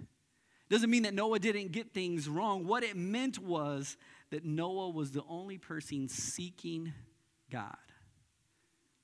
Doesn't 0.68 0.90
mean 0.90 1.04
that 1.04 1.14
Noah 1.14 1.38
didn't 1.38 1.72
get 1.72 1.92
things 1.94 2.28
wrong. 2.28 2.66
What 2.66 2.82
it 2.82 2.96
meant 2.96 3.38
was 3.38 3.96
that 4.30 4.44
Noah 4.44 4.90
was 4.90 5.12
the 5.12 5.22
only 5.28 5.58
person 5.58 6.08
seeking 6.08 6.92
God. 7.50 7.76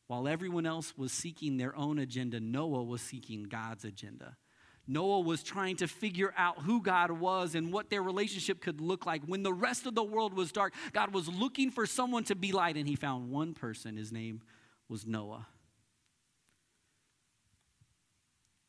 While 0.08 0.28
everyone 0.28 0.66
else 0.66 0.96
was 0.98 1.12
seeking 1.12 1.56
their 1.56 1.74
own 1.76 1.98
agenda, 1.98 2.40
Noah 2.40 2.82
was 2.82 3.00
seeking 3.00 3.44
God's 3.44 3.84
agenda. 3.84 4.36
Noah 4.86 5.20
was 5.20 5.44
trying 5.44 5.76
to 5.76 5.86
figure 5.86 6.34
out 6.36 6.58
who 6.58 6.82
God 6.82 7.12
was 7.12 7.54
and 7.54 7.72
what 7.72 7.88
their 7.88 8.02
relationship 8.02 8.60
could 8.60 8.80
look 8.80 9.06
like. 9.06 9.22
When 9.24 9.44
the 9.44 9.52
rest 9.52 9.86
of 9.86 9.94
the 9.94 10.02
world 10.02 10.34
was 10.34 10.50
dark, 10.50 10.74
God 10.92 11.14
was 11.14 11.28
looking 11.28 11.70
for 11.70 11.86
someone 11.86 12.24
to 12.24 12.34
be 12.34 12.50
light, 12.50 12.76
and 12.76 12.88
he 12.88 12.96
found 12.96 13.30
one 13.30 13.54
person. 13.54 13.96
His 13.96 14.10
name 14.10 14.42
was 14.88 15.06
Noah. 15.06 15.46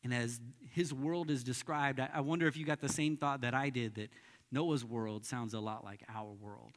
And 0.04 0.12
as 0.14 0.38
his 0.70 0.92
world 0.92 1.30
is 1.30 1.42
described, 1.42 1.98
I 1.98 2.20
wonder 2.20 2.46
if 2.46 2.56
you 2.56 2.64
got 2.64 2.80
the 2.80 2.88
same 2.88 3.16
thought 3.16 3.40
that 3.40 3.54
I 3.54 3.70
did 3.70 3.94
that 3.96 4.10
Noah's 4.52 4.84
world 4.84 5.24
sounds 5.24 5.54
a 5.54 5.60
lot 5.60 5.82
like 5.82 6.04
our 6.14 6.30
world. 6.30 6.72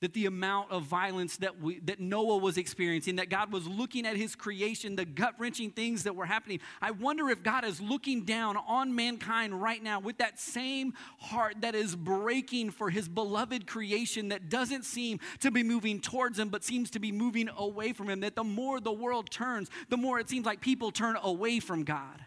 That 0.00 0.12
the 0.12 0.26
amount 0.26 0.70
of 0.70 0.84
violence 0.84 1.38
that, 1.38 1.60
we, 1.60 1.80
that 1.80 1.98
Noah 1.98 2.36
was 2.36 2.56
experiencing, 2.56 3.16
that 3.16 3.30
God 3.30 3.52
was 3.52 3.66
looking 3.66 4.06
at 4.06 4.16
his 4.16 4.36
creation, 4.36 4.94
the 4.94 5.04
gut 5.04 5.34
wrenching 5.38 5.72
things 5.72 6.04
that 6.04 6.14
were 6.14 6.24
happening. 6.24 6.60
I 6.80 6.92
wonder 6.92 7.28
if 7.30 7.42
God 7.42 7.64
is 7.64 7.80
looking 7.80 8.24
down 8.24 8.56
on 8.56 8.94
mankind 8.94 9.60
right 9.60 9.82
now 9.82 9.98
with 9.98 10.18
that 10.18 10.38
same 10.38 10.94
heart 11.18 11.56
that 11.62 11.74
is 11.74 11.96
breaking 11.96 12.70
for 12.70 12.90
his 12.90 13.08
beloved 13.08 13.66
creation 13.66 14.28
that 14.28 14.48
doesn't 14.48 14.84
seem 14.84 15.18
to 15.40 15.50
be 15.50 15.64
moving 15.64 16.00
towards 16.00 16.38
him, 16.38 16.48
but 16.48 16.62
seems 16.62 16.90
to 16.90 17.00
be 17.00 17.10
moving 17.10 17.48
away 17.56 17.92
from 17.92 18.08
him. 18.08 18.20
That 18.20 18.36
the 18.36 18.44
more 18.44 18.80
the 18.80 18.92
world 18.92 19.30
turns, 19.30 19.68
the 19.88 19.96
more 19.96 20.20
it 20.20 20.28
seems 20.28 20.46
like 20.46 20.60
people 20.60 20.92
turn 20.92 21.16
away 21.20 21.58
from 21.58 21.82
God 21.82 22.24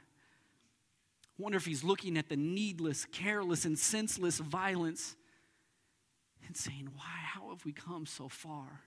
I 1.42 1.44
wonder 1.44 1.58
if 1.58 1.66
he's 1.66 1.84
looking 1.84 2.18
at 2.18 2.30
the 2.30 2.36
needless, 2.36 3.06
careless, 3.06 3.66
and 3.66 3.78
senseless 3.78 4.38
violence 4.38 5.16
and 6.48 6.56
saying, 6.56 6.90
Why? 6.96 7.04
How 7.34 7.50
have 7.50 7.66
we 7.66 7.74
come 7.74 8.06
so 8.06 8.28
far? 8.28 8.82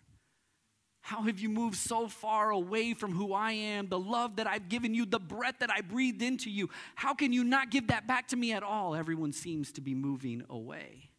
How 1.04 1.22
have 1.24 1.38
you 1.38 1.50
moved 1.50 1.76
so 1.76 2.08
far 2.08 2.50
away 2.50 2.94
from 2.94 3.12
who 3.12 3.34
I 3.34 3.52
am, 3.52 3.88
the 3.88 3.98
love 3.98 4.36
that 4.36 4.46
I've 4.46 4.70
given 4.70 4.94
you, 4.94 5.04
the 5.04 5.20
breath 5.20 5.56
that 5.60 5.70
I 5.70 5.82
breathed 5.82 6.22
into 6.22 6.50
you? 6.50 6.70
How 6.94 7.12
can 7.12 7.30
you 7.30 7.44
not 7.44 7.70
give 7.70 7.88
that 7.88 8.06
back 8.06 8.28
to 8.28 8.36
me 8.36 8.52
at 8.52 8.62
all? 8.62 8.94
Everyone 8.94 9.30
seems 9.30 9.70
to 9.72 9.82
be 9.82 9.94
moving 9.94 10.42
away. 10.48 11.10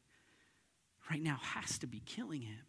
Right 1.12 1.22
now 1.22 1.38
has 1.40 1.78
to 1.80 1.88
be 1.88 2.02
killing 2.04 2.42
him. 2.42 2.64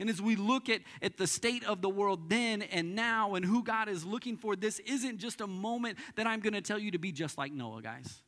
And 0.00 0.10
as 0.10 0.20
we 0.20 0.34
look 0.34 0.68
at, 0.68 0.80
at 1.00 1.18
the 1.18 1.28
state 1.28 1.64
of 1.64 1.82
the 1.82 1.88
world 1.88 2.28
then 2.28 2.62
and 2.62 2.96
now 2.96 3.36
and 3.36 3.44
who 3.44 3.62
God 3.62 3.88
is 3.88 4.04
looking 4.04 4.36
for, 4.36 4.56
this 4.56 4.80
isn't 4.80 5.18
just 5.18 5.40
a 5.40 5.46
moment 5.46 5.98
that 6.16 6.26
I'm 6.26 6.40
going 6.40 6.54
to 6.54 6.60
tell 6.60 6.80
you 6.80 6.90
to 6.90 6.98
be 6.98 7.12
just 7.12 7.38
like 7.38 7.52
Noah, 7.52 7.80
guys. 7.80 8.22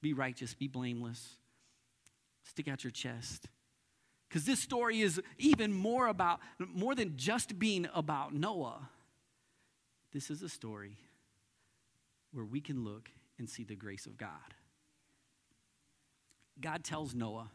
Be 0.00 0.12
righteous, 0.12 0.54
be 0.54 0.68
blameless, 0.68 1.38
stick 2.44 2.68
out 2.68 2.84
your 2.84 2.92
chest. 2.92 3.48
Because 4.28 4.44
this 4.44 4.60
story 4.60 5.00
is 5.00 5.20
even 5.38 5.72
more 5.72 6.08
about, 6.08 6.40
more 6.58 6.94
than 6.94 7.16
just 7.16 7.58
being 7.58 7.88
about 7.94 8.34
Noah. 8.34 8.88
This 10.12 10.30
is 10.30 10.42
a 10.42 10.48
story 10.48 10.98
where 12.32 12.44
we 12.44 12.60
can 12.60 12.84
look 12.84 13.10
and 13.38 13.48
see 13.48 13.64
the 13.64 13.76
grace 13.76 14.06
of 14.06 14.18
God. 14.18 14.54
God 16.60 16.84
tells 16.84 17.14
Noah, 17.14 17.50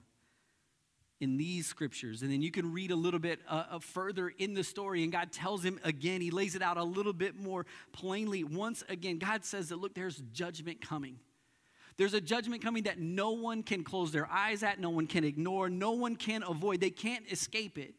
in 1.24 1.38
these 1.38 1.66
scriptures. 1.66 2.22
And 2.22 2.30
then 2.30 2.42
you 2.42 2.52
can 2.52 2.74
read 2.74 2.92
a 2.92 2.96
little 2.96 3.20
bit 3.20 3.40
uh, 3.48 3.64
uh, 3.72 3.80
further 3.80 4.28
in 4.28 4.54
the 4.54 4.64
story, 4.64 5.04
and 5.04 5.12
God 5.12 5.32
tells 5.32 5.64
him 5.64 5.80
again, 5.86 6.20
he 6.20 6.32
lays 6.32 6.54
it 6.54 6.62
out 6.62 6.76
a 6.76 6.84
little 6.84 7.14
bit 7.14 7.36
more 7.36 7.66
plainly. 7.94 8.44
Once 8.44 8.84
again, 8.90 9.20
God 9.20 9.46
says 9.46 9.70
that, 9.70 9.78
look, 9.78 9.94
there's 9.94 10.22
judgment 10.34 10.82
coming. 10.82 11.20
There's 11.98 12.14
a 12.14 12.22
judgment 12.22 12.64
coming 12.64 12.84
that 12.84 13.00
no 13.00 13.32
one 13.32 13.64
can 13.64 13.84
close 13.84 14.12
their 14.12 14.28
eyes 14.30 14.64
at, 14.64 14.80
no 14.80 14.90
one 14.90 15.08
can 15.08 15.24
ignore, 15.24 15.70
no 15.70 15.92
one 15.92 16.16
can 16.16 16.44
avoid. 16.44 16.82
They 16.82 16.90
can't 16.90 17.32
escape 17.32 17.78
it. 17.78 17.94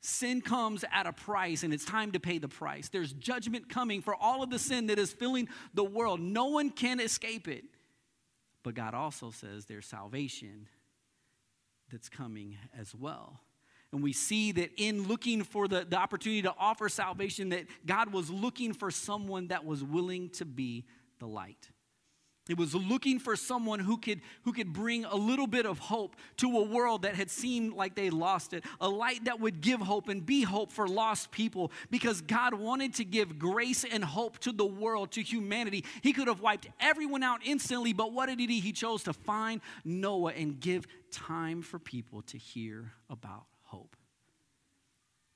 Sin 0.00 0.40
comes 0.40 0.84
at 0.92 1.06
a 1.06 1.12
price, 1.12 1.62
and 1.62 1.74
it's 1.74 1.84
time 1.84 2.12
to 2.12 2.20
pay 2.20 2.38
the 2.38 2.48
price. 2.48 2.88
There's 2.88 3.12
judgment 3.12 3.68
coming 3.68 4.02
for 4.02 4.14
all 4.14 4.42
of 4.42 4.50
the 4.50 4.58
sin 4.58 4.86
that 4.86 4.98
is 4.98 5.12
filling 5.12 5.48
the 5.74 5.84
world. 5.84 6.20
No 6.20 6.46
one 6.46 6.70
can 6.70 7.00
escape 7.00 7.48
it. 7.48 7.64
But 8.62 8.74
God 8.74 8.94
also 8.94 9.30
says 9.30 9.66
there's 9.66 9.86
salvation 9.86 10.68
that's 11.90 12.08
coming 12.08 12.56
as 12.78 12.94
well. 12.94 13.40
And 13.92 14.02
we 14.02 14.12
see 14.12 14.52
that 14.52 14.70
in 14.76 15.06
looking 15.06 15.42
for 15.42 15.68
the, 15.68 15.86
the 15.88 15.96
opportunity 15.96 16.42
to 16.42 16.54
offer 16.58 16.88
salvation, 16.88 17.50
that 17.50 17.66
God 17.84 18.12
was 18.12 18.28
looking 18.30 18.72
for 18.72 18.90
someone 18.90 19.48
that 19.48 19.64
was 19.64 19.82
willing 19.82 20.30
to 20.30 20.44
be 20.44 20.84
the 21.18 21.26
light. 21.26 21.68
It 22.48 22.56
was 22.56 22.74
looking 22.74 23.18
for 23.18 23.34
someone 23.34 23.80
who 23.80 23.96
could, 23.96 24.20
who 24.44 24.52
could 24.52 24.72
bring 24.72 25.04
a 25.04 25.16
little 25.16 25.48
bit 25.48 25.66
of 25.66 25.80
hope 25.80 26.14
to 26.36 26.58
a 26.58 26.62
world 26.62 27.02
that 27.02 27.16
had 27.16 27.28
seemed 27.28 27.72
like 27.72 27.96
they 27.96 28.08
lost 28.08 28.52
it. 28.52 28.64
A 28.80 28.88
light 28.88 29.24
that 29.24 29.40
would 29.40 29.60
give 29.60 29.80
hope 29.80 30.08
and 30.08 30.24
be 30.24 30.42
hope 30.42 30.70
for 30.70 30.86
lost 30.86 31.32
people 31.32 31.72
because 31.90 32.20
God 32.20 32.54
wanted 32.54 32.94
to 32.94 33.04
give 33.04 33.36
grace 33.36 33.84
and 33.84 34.04
hope 34.04 34.38
to 34.40 34.52
the 34.52 34.64
world, 34.64 35.10
to 35.12 35.22
humanity. 35.22 35.84
He 36.02 36.12
could 36.12 36.28
have 36.28 36.40
wiped 36.40 36.68
everyone 36.78 37.24
out 37.24 37.40
instantly, 37.44 37.92
but 37.92 38.12
what 38.12 38.26
did 38.26 38.38
he 38.38 38.46
do? 38.46 38.54
He 38.54 38.72
chose 38.72 39.02
to 39.04 39.12
find 39.12 39.60
Noah 39.84 40.32
and 40.32 40.60
give 40.60 40.86
time 41.10 41.62
for 41.62 41.80
people 41.80 42.22
to 42.22 42.38
hear 42.38 42.92
about 43.10 43.46
hope. 43.64 43.96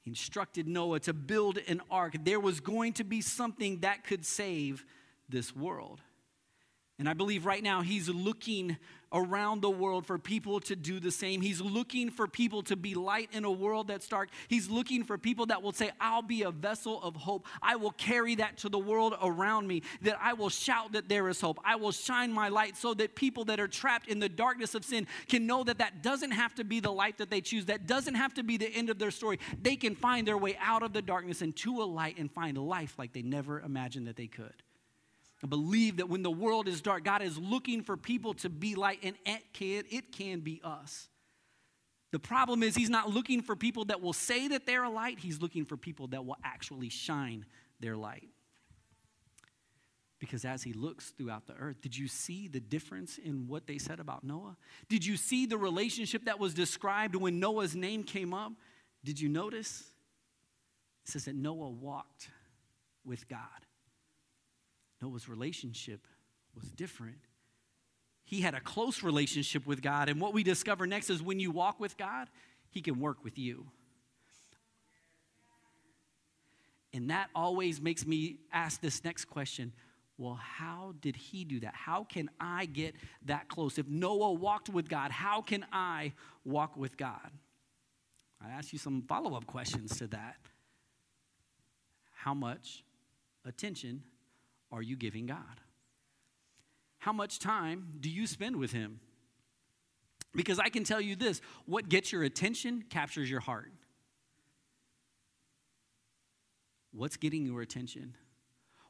He 0.03 0.11
instructed 0.11 0.69
Noah 0.69 1.01
to 1.01 1.13
build 1.13 1.59
an 1.67 1.83
ark. 1.91 2.15
There 2.23 2.41
was 2.41 2.61
going 2.61 2.93
to 2.95 3.05
be 3.05 3.21
something 3.21 3.81
that 3.81 4.05
could 4.05 4.25
save 4.25 4.85
this 5.29 5.55
world. 5.55 6.01
And 7.01 7.09
I 7.09 7.15
believe 7.15 7.47
right 7.47 7.63
now 7.63 7.81
he's 7.81 8.11
looking 8.11 8.77
around 9.11 9.63
the 9.63 9.71
world 9.71 10.05
for 10.05 10.19
people 10.19 10.61
to 10.61 10.77
do 10.77 11.01
the 11.01 11.11
same. 11.11 11.41
He's 11.41 11.59
looking 11.59 12.11
for 12.11 12.29
people 12.29 12.63
to 12.65 12.77
be 12.77 12.95
light 12.95 13.31
in 13.33 13.47
a 13.47 13.51
world 13.51 13.89
that's 13.89 14.07
dark. 14.07 14.29
He's 14.49 14.69
looking 14.69 15.03
for 15.05 15.17
people 15.17 15.47
that 15.47 15.63
will 15.63 15.73
say, 15.73 15.93
I'll 15.99 16.21
be 16.21 16.43
a 16.43 16.51
vessel 16.51 17.03
of 17.03 17.17
hope. 17.17 17.47
I 17.63 17.77
will 17.77 17.93
carry 17.93 18.35
that 18.35 18.59
to 18.59 18.69
the 18.69 18.79
world 18.79 19.17
around 19.23 19.67
me, 19.67 19.83
that 20.03 20.19
I 20.23 20.35
will 20.35 20.51
shout 20.51 20.93
that 20.93 21.09
there 21.09 21.31
is 21.31 21.41
hope. 21.41 21.59
I 21.65 21.77
will 21.77 21.91
shine 21.91 22.35
my 22.35 22.51
light 22.51 22.77
so 22.77 22.93
that 22.93 23.15
people 23.15 23.47
that 23.47 23.59
are 23.61 23.67
trapped 23.67 24.07
in 24.07 24.19
the 24.19 24.29
darkness 24.29 24.75
of 24.75 24.85
sin 24.85 25.07
can 25.27 25.47
know 25.47 25.65
that 25.65 25.79
that 25.79 26.03
doesn't 26.03 26.33
have 26.33 26.55
to 26.57 26.65
be 26.65 26.81
the 26.81 26.93
life 26.93 27.17
that 27.17 27.31
they 27.31 27.41
choose. 27.41 27.65
That 27.65 27.87
doesn't 27.87 28.15
have 28.15 28.35
to 28.35 28.43
be 28.43 28.59
the 28.59 28.69
end 28.69 28.91
of 28.91 28.99
their 28.99 29.11
story. 29.11 29.39
They 29.63 29.77
can 29.77 29.95
find 29.95 30.29
their 30.29 30.37
way 30.37 30.59
out 30.61 30.83
of 30.83 30.93
the 30.93 31.01
darkness 31.01 31.41
into 31.41 31.81
a 31.81 31.85
light 31.85 32.19
and 32.19 32.31
find 32.31 32.59
life 32.59 32.99
like 32.99 33.15
they 33.15 33.23
never 33.23 33.59
imagined 33.59 34.07
that 34.07 34.17
they 34.17 34.27
could. 34.27 34.53
I 35.43 35.47
believe 35.47 35.97
that 35.97 36.09
when 36.09 36.23
the 36.23 36.31
world 36.31 36.69
is 36.69 36.83
dark, 36.83 37.05
God 37.05 37.23
is 37.23 37.39
looking 37.39 37.83
for 37.83 37.97
people 37.97 38.35
to 38.35 38.51
be 38.51 38.75
light, 38.75 38.99
and 39.03 39.17
it 39.25 39.43
can, 39.53 39.85
it 39.91 40.13
can 40.13 40.41
be 40.41 40.61
us. 40.63 41.09
The 42.13 42.19
problem 42.19 42.63
is, 42.63 42.75
He's 42.75 42.91
not 42.91 43.09
looking 43.09 43.41
for 43.41 43.57
people 43.57 43.87
that 43.87 44.03
will 44.03 44.13
say 44.13 44.49
that 44.49 44.67
they're 44.67 44.85
a 44.85 44.91
light, 44.91 45.19
He's 45.19 45.41
looking 45.41 45.65
for 45.65 45.77
people 45.77 46.09
that 46.09 46.27
will 46.27 46.37
actually 46.45 46.91
shine 46.91 47.47
their 47.79 47.97
light. 47.97 48.29
Because 50.19 50.45
as 50.45 50.63
He 50.63 50.75
looks 50.75 51.15
throughout 51.17 51.47
the 51.47 51.55
earth, 51.55 51.81
did 51.81 51.97
you 51.97 52.07
see 52.07 52.47
the 52.47 52.61
difference 52.61 53.17
in 53.17 53.49
what 53.49 53.67
they 53.67 53.79
said 53.79 54.01
about 54.01 54.23
Noah? 54.23 54.57
Did 54.91 55.07
you 55.07 55.17
see 55.17 55.47
the 55.47 55.57
relationship 55.57 56.27
that 56.27 56.39
was 56.39 56.53
described 56.53 57.17
when 57.17 57.41
Noah's 57.41 57.75
name 57.75 58.03
came 58.03 58.35
up? 58.35 58.53
Did 59.03 59.19
you 59.19 59.31
notice? 59.31 59.91
It 61.07 61.13
says 61.13 61.25
that 61.25 61.35
Noah 61.35 61.71
walked 61.71 62.29
with 63.07 63.27
God. 63.27 63.39
Noah's 65.03 65.29
relationship 65.29 66.07
was 66.55 66.65
different. 66.71 67.19
He 68.25 68.41
had 68.41 68.55
a 68.55 68.61
close 68.61 69.03
relationship 69.03 69.67
with 69.67 69.83
God. 69.83 70.09
And 70.09 70.21
what 70.21 70.35
we 70.35 70.43
discover 70.43 70.87
next 70.87 71.11
is 71.11 71.23
when 71.23 71.41
you 71.41 71.51
walk 71.51 71.81
with 71.81 71.97
God, 71.97 72.29
He 72.71 72.81
can 72.81 73.01
work 73.01 73.25
with 73.25 73.39
you. 73.39 73.67
And 76.93 77.11
that 77.11 77.31
always 77.35 77.81
makes 77.81 78.07
me 78.07 78.39
ask 78.53 78.81
this 78.81 79.05
next 79.05 79.27
question 79.27 79.73
well, 80.21 80.35
how 80.35 80.93
did 81.01 81.17
he 81.17 81.45
do 81.45 81.61
that? 81.61 81.75
How 81.75 82.05
can 82.05 82.29
I 82.39 82.67
get 82.67 82.95
that 83.25 83.49
close? 83.49 83.79
If 83.79 83.89
Noah 83.89 84.35
walked 84.35 84.69
with 84.69 84.87
God, 84.87 85.11
how 85.11 85.41
can 85.41 85.65
I 85.73 86.13
walk 86.45 86.77
with 86.77 86.99
God? 86.99 87.31
I 88.45 88.51
ask 88.51 88.71
you 88.71 88.79
some 88.79 89.01
follow 89.09 89.35
up 89.35 89.47
questions 89.47 89.97
to 89.97 90.07
that. 90.09 90.37
How 92.13 92.35
much 92.35 92.85
attention 93.47 94.03
are 94.73 94.83
you 94.83 94.97
giving 94.97 95.27
God? 95.27 95.61
How 96.99 97.13
much 97.13 97.39
time 97.39 97.95
do 98.01 98.11
you 98.11 98.27
spend 98.27 98.57
with 98.57 98.73
Him? 98.73 99.01
Because 100.35 100.59
I 100.59 100.69
can 100.69 100.85
tell 100.85 101.01
you 101.01 101.17
this 101.17 101.41
what 101.67 101.89
gets 101.89 102.13
your 102.13 102.23
attention 102.23 102.85
captures 102.89 103.31
your 103.31 103.41
heart. 103.41 103.73
What's 106.93 107.17
getting 107.17 107.47
your 107.47 107.63
attention? 107.63 108.17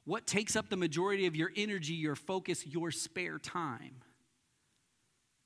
What 0.04 0.26
takes 0.26 0.56
up 0.56 0.68
the 0.70 0.76
majority 0.76 1.26
of 1.26 1.36
your 1.36 1.52
energy, 1.56 1.94
your 1.94 2.16
focus, 2.16 2.66
your 2.66 2.90
spare 2.90 3.38
time? 3.38 3.96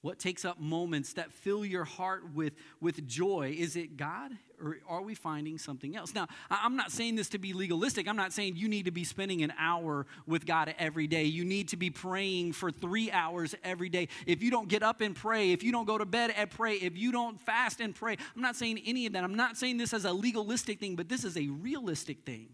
What 0.04 0.18
takes 0.18 0.44
up 0.44 0.61
moments 0.61 1.14
that 1.14 1.32
fill 1.32 1.64
your 1.64 1.84
heart 1.84 2.34
with, 2.34 2.52
with 2.78 3.08
joy? 3.08 3.56
Is 3.58 3.75
it 3.75 3.96
God 3.96 4.32
or 4.62 4.76
are 4.87 5.00
we 5.00 5.14
finding 5.14 5.56
something 5.56 5.96
else? 5.96 6.12
Now, 6.12 6.28
I'm 6.50 6.76
not 6.76 6.92
saying 6.92 7.14
this 7.14 7.30
to 7.30 7.38
be 7.38 7.54
legalistic. 7.54 8.06
I'm 8.06 8.14
not 8.14 8.30
saying 8.30 8.56
you 8.56 8.68
need 8.68 8.84
to 8.84 8.90
be 8.90 9.02
spending 9.02 9.42
an 9.42 9.54
hour 9.58 10.04
with 10.26 10.44
God 10.44 10.75
every 10.78 11.06
day. 11.06 11.25
You 11.25 11.46
need 11.46 11.68
to 11.68 11.78
be 11.78 11.88
praying 11.88 12.52
for 12.52 12.70
three 12.70 13.11
hours 13.12 13.54
every 13.64 13.88
day. 13.88 14.08
If 14.26 14.42
you 14.42 14.50
don't 14.50 14.68
get 14.68 14.82
up 14.82 15.00
and 15.00 15.16
pray, 15.16 15.52
if 15.52 15.62
you 15.62 15.73
don't 15.73 15.87
go 15.87 15.96
to 15.96 16.04
bed 16.04 16.34
and 16.37 16.50
pray, 16.50 16.75
if 16.75 16.99
you 16.99 17.11
don't 17.11 17.40
fast 17.40 17.80
and 17.80 17.94
pray, 17.94 18.18
I'm 18.37 18.42
not 18.42 18.56
saying 18.56 18.82
any 18.84 19.06
of 19.06 19.14
that. 19.14 19.25
I'm 19.25 19.37
not 19.37 19.56
saying 19.56 19.78
this 19.78 19.94
as 19.94 20.04
a 20.04 20.12
legalistic 20.12 20.80
thing, 20.80 20.96
but 20.96 21.08
this 21.08 21.25
is 21.25 21.38
a 21.38 21.46
realistic 21.46 22.26
thing. 22.26 22.49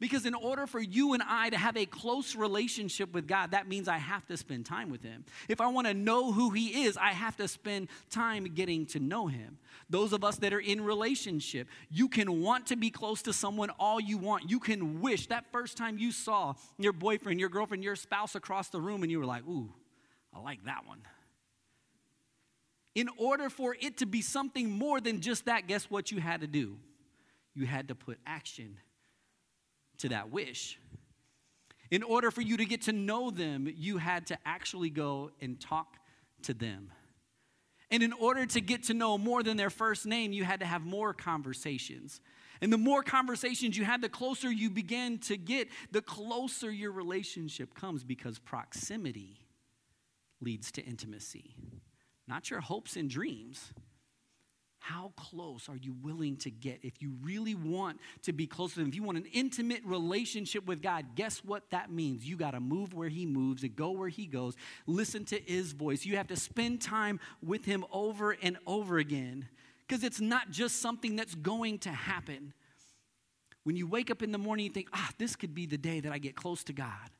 Because 0.00 0.24
in 0.24 0.34
order 0.34 0.66
for 0.66 0.80
you 0.80 1.12
and 1.12 1.22
I 1.22 1.50
to 1.50 1.58
have 1.58 1.76
a 1.76 1.84
close 1.84 2.34
relationship 2.34 3.12
with 3.12 3.28
God, 3.28 3.50
that 3.50 3.68
means 3.68 3.86
I 3.86 3.98
have 3.98 4.26
to 4.28 4.36
spend 4.36 4.64
time 4.64 4.88
with 4.88 5.02
Him. 5.02 5.26
If 5.46 5.60
I 5.60 5.66
want 5.66 5.86
to 5.86 5.94
know 5.94 6.32
who 6.32 6.50
He 6.50 6.84
is, 6.84 6.96
I 6.96 7.10
have 7.10 7.36
to 7.36 7.46
spend 7.46 7.88
time 8.08 8.44
getting 8.44 8.86
to 8.86 8.98
know 8.98 9.26
Him. 9.26 9.58
Those 9.90 10.14
of 10.14 10.24
us 10.24 10.36
that 10.36 10.54
are 10.54 10.60
in 10.60 10.82
relationship, 10.82 11.68
you 11.90 12.08
can 12.08 12.40
want 12.40 12.68
to 12.68 12.76
be 12.76 12.88
close 12.88 13.20
to 13.22 13.34
someone 13.34 13.68
all 13.78 14.00
you 14.00 14.16
want. 14.16 14.50
You 14.50 14.58
can 14.58 15.02
wish 15.02 15.26
that 15.26 15.44
first 15.52 15.76
time 15.76 15.98
you 15.98 16.12
saw 16.12 16.54
your 16.78 16.94
boyfriend, 16.94 17.38
your 17.38 17.50
girlfriend, 17.50 17.84
your 17.84 17.96
spouse 17.96 18.34
across 18.34 18.70
the 18.70 18.80
room, 18.80 19.02
and 19.02 19.12
you 19.12 19.18
were 19.18 19.26
like, 19.26 19.46
ooh, 19.46 19.70
I 20.34 20.40
like 20.40 20.64
that 20.64 20.86
one. 20.86 21.02
In 22.94 23.10
order 23.18 23.50
for 23.50 23.76
it 23.78 23.98
to 23.98 24.06
be 24.06 24.22
something 24.22 24.70
more 24.70 24.98
than 24.98 25.20
just 25.20 25.44
that, 25.44 25.66
guess 25.66 25.90
what 25.90 26.10
you 26.10 26.20
had 26.20 26.40
to 26.40 26.46
do? 26.46 26.78
You 27.54 27.66
had 27.66 27.88
to 27.88 27.94
put 27.94 28.18
action 28.26 28.78
to 30.00 30.10
that 30.10 30.30
wish. 30.30 30.78
In 31.90 32.02
order 32.02 32.30
for 32.30 32.40
you 32.40 32.56
to 32.56 32.64
get 32.64 32.82
to 32.82 32.92
know 32.92 33.30
them, 33.30 33.72
you 33.76 33.98
had 33.98 34.26
to 34.26 34.38
actually 34.44 34.90
go 34.90 35.30
and 35.40 35.60
talk 35.60 35.96
to 36.42 36.54
them. 36.54 36.92
And 37.90 38.02
in 38.02 38.12
order 38.12 38.46
to 38.46 38.60
get 38.60 38.84
to 38.84 38.94
know 38.94 39.18
more 39.18 39.42
than 39.42 39.56
their 39.56 39.70
first 39.70 40.06
name, 40.06 40.32
you 40.32 40.44
had 40.44 40.60
to 40.60 40.66
have 40.66 40.82
more 40.82 41.12
conversations. 41.12 42.20
And 42.60 42.72
the 42.72 42.78
more 42.78 43.02
conversations 43.02 43.76
you 43.76 43.84
had, 43.84 44.02
the 44.02 44.08
closer 44.08 44.50
you 44.50 44.70
began 44.70 45.18
to 45.20 45.36
get, 45.36 45.68
the 45.90 46.02
closer 46.02 46.70
your 46.70 46.92
relationship 46.92 47.74
comes 47.74 48.04
because 48.04 48.38
proximity 48.38 49.38
leads 50.40 50.70
to 50.72 50.82
intimacy, 50.82 51.56
not 52.28 52.50
your 52.50 52.60
hopes 52.60 52.96
and 52.96 53.10
dreams. 53.10 53.72
How 54.80 55.12
close 55.14 55.68
are 55.68 55.76
you 55.76 55.94
willing 56.02 56.36
to 56.38 56.50
get? 56.50 56.80
If 56.82 57.02
you 57.02 57.12
really 57.22 57.54
want 57.54 58.00
to 58.22 58.32
be 58.32 58.46
close 58.46 58.74
to 58.74 58.80
Him, 58.80 58.88
if 58.88 58.94
you 58.94 59.02
want 59.02 59.18
an 59.18 59.26
intimate 59.30 59.82
relationship 59.84 60.66
with 60.66 60.80
God, 60.80 61.14
guess 61.14 61.44
what 61.44 61.68
that 61.70 61.92
means? 61.92 62.26
You 62.26 62.36
got 62.36 62.52
to 62.52 62.60
move 62.60 62.94
where 62.94 63.10
He 63.10 63.26
moves 63.26 63.62
and 63.62 63.76
go 63.76 63.90
where 63.90 64.08
He 64.08 64.26
goes. 64.26 64.56
Listen 64.86 65.24
to 65.26 65.38
His 65.38 65.72
voice. 65.72 66.06
You 66.06 66.16
have 66.16 66.28
to 66.28 66.36
spend 66.36 66.80
time 66.80 67.20
with 67.42 67.66
Him 67.66 67.84
over 67.92 68.32
and 68.42 68.56
over 68.66 68.96
again 68.96 69.48
because 69.86 70.02
it's 70.02 70.20
not 70.20 70.50
just 70.50 70.80
something 70.80 71.14
that's 71.14 71.34
going 71.34 71.78
to 71.80 71.90
happen. 71.90 72.54
When 73.64 73.76
you 73.76 73.86
wake 73.86 74.10
up 74.10 74.22
in 74.22 74.32
the 74.32 74.38
morning, 74.38 74.64
you 74.64 74.72
think, 74.72 74.88
ah, 74.94 75.10
this 75.18 75.36
could 75.36 75.54
be 75.54 75.66
the 75.66 75.78
day 75.78 76.00
that 76.00 76.10
I 76.10 76.18
get 76.18 76.34
close 76.34 76.64
to 76.64 76.72
God. 76.72 77.10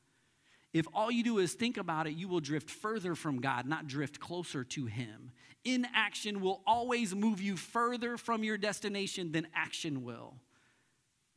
If 0.73 0.87
all 0.93 1.11
you 1.11 1.23
do 1.23 1.39
is 1.39 1.53
think 1.53 1.77
about 1.77 2.07
it, 2.07 2.13
you 2.13 2.27
will 2.27 2.39
drift 2.39 2.69
further 2.69 3.15
from 3.15 3.41
God, 3.41 3.65
not 3.65 3.87
drift 3.87 4.19
closer 4.19 4.63
to 4.63 4.85
Him. 4.85 5.31
Inaction 5.65 6.41
will 6.41 6.61
always 6.65 7.13
move 7.13 7.41
you 7.41 7.57
further 7.57 8.17
from 8.17 8.43
your 8.43 8.57
destination 8.57 9.31
than 9.31 9.47
action 9.53 10.03
will. 10.03 10.35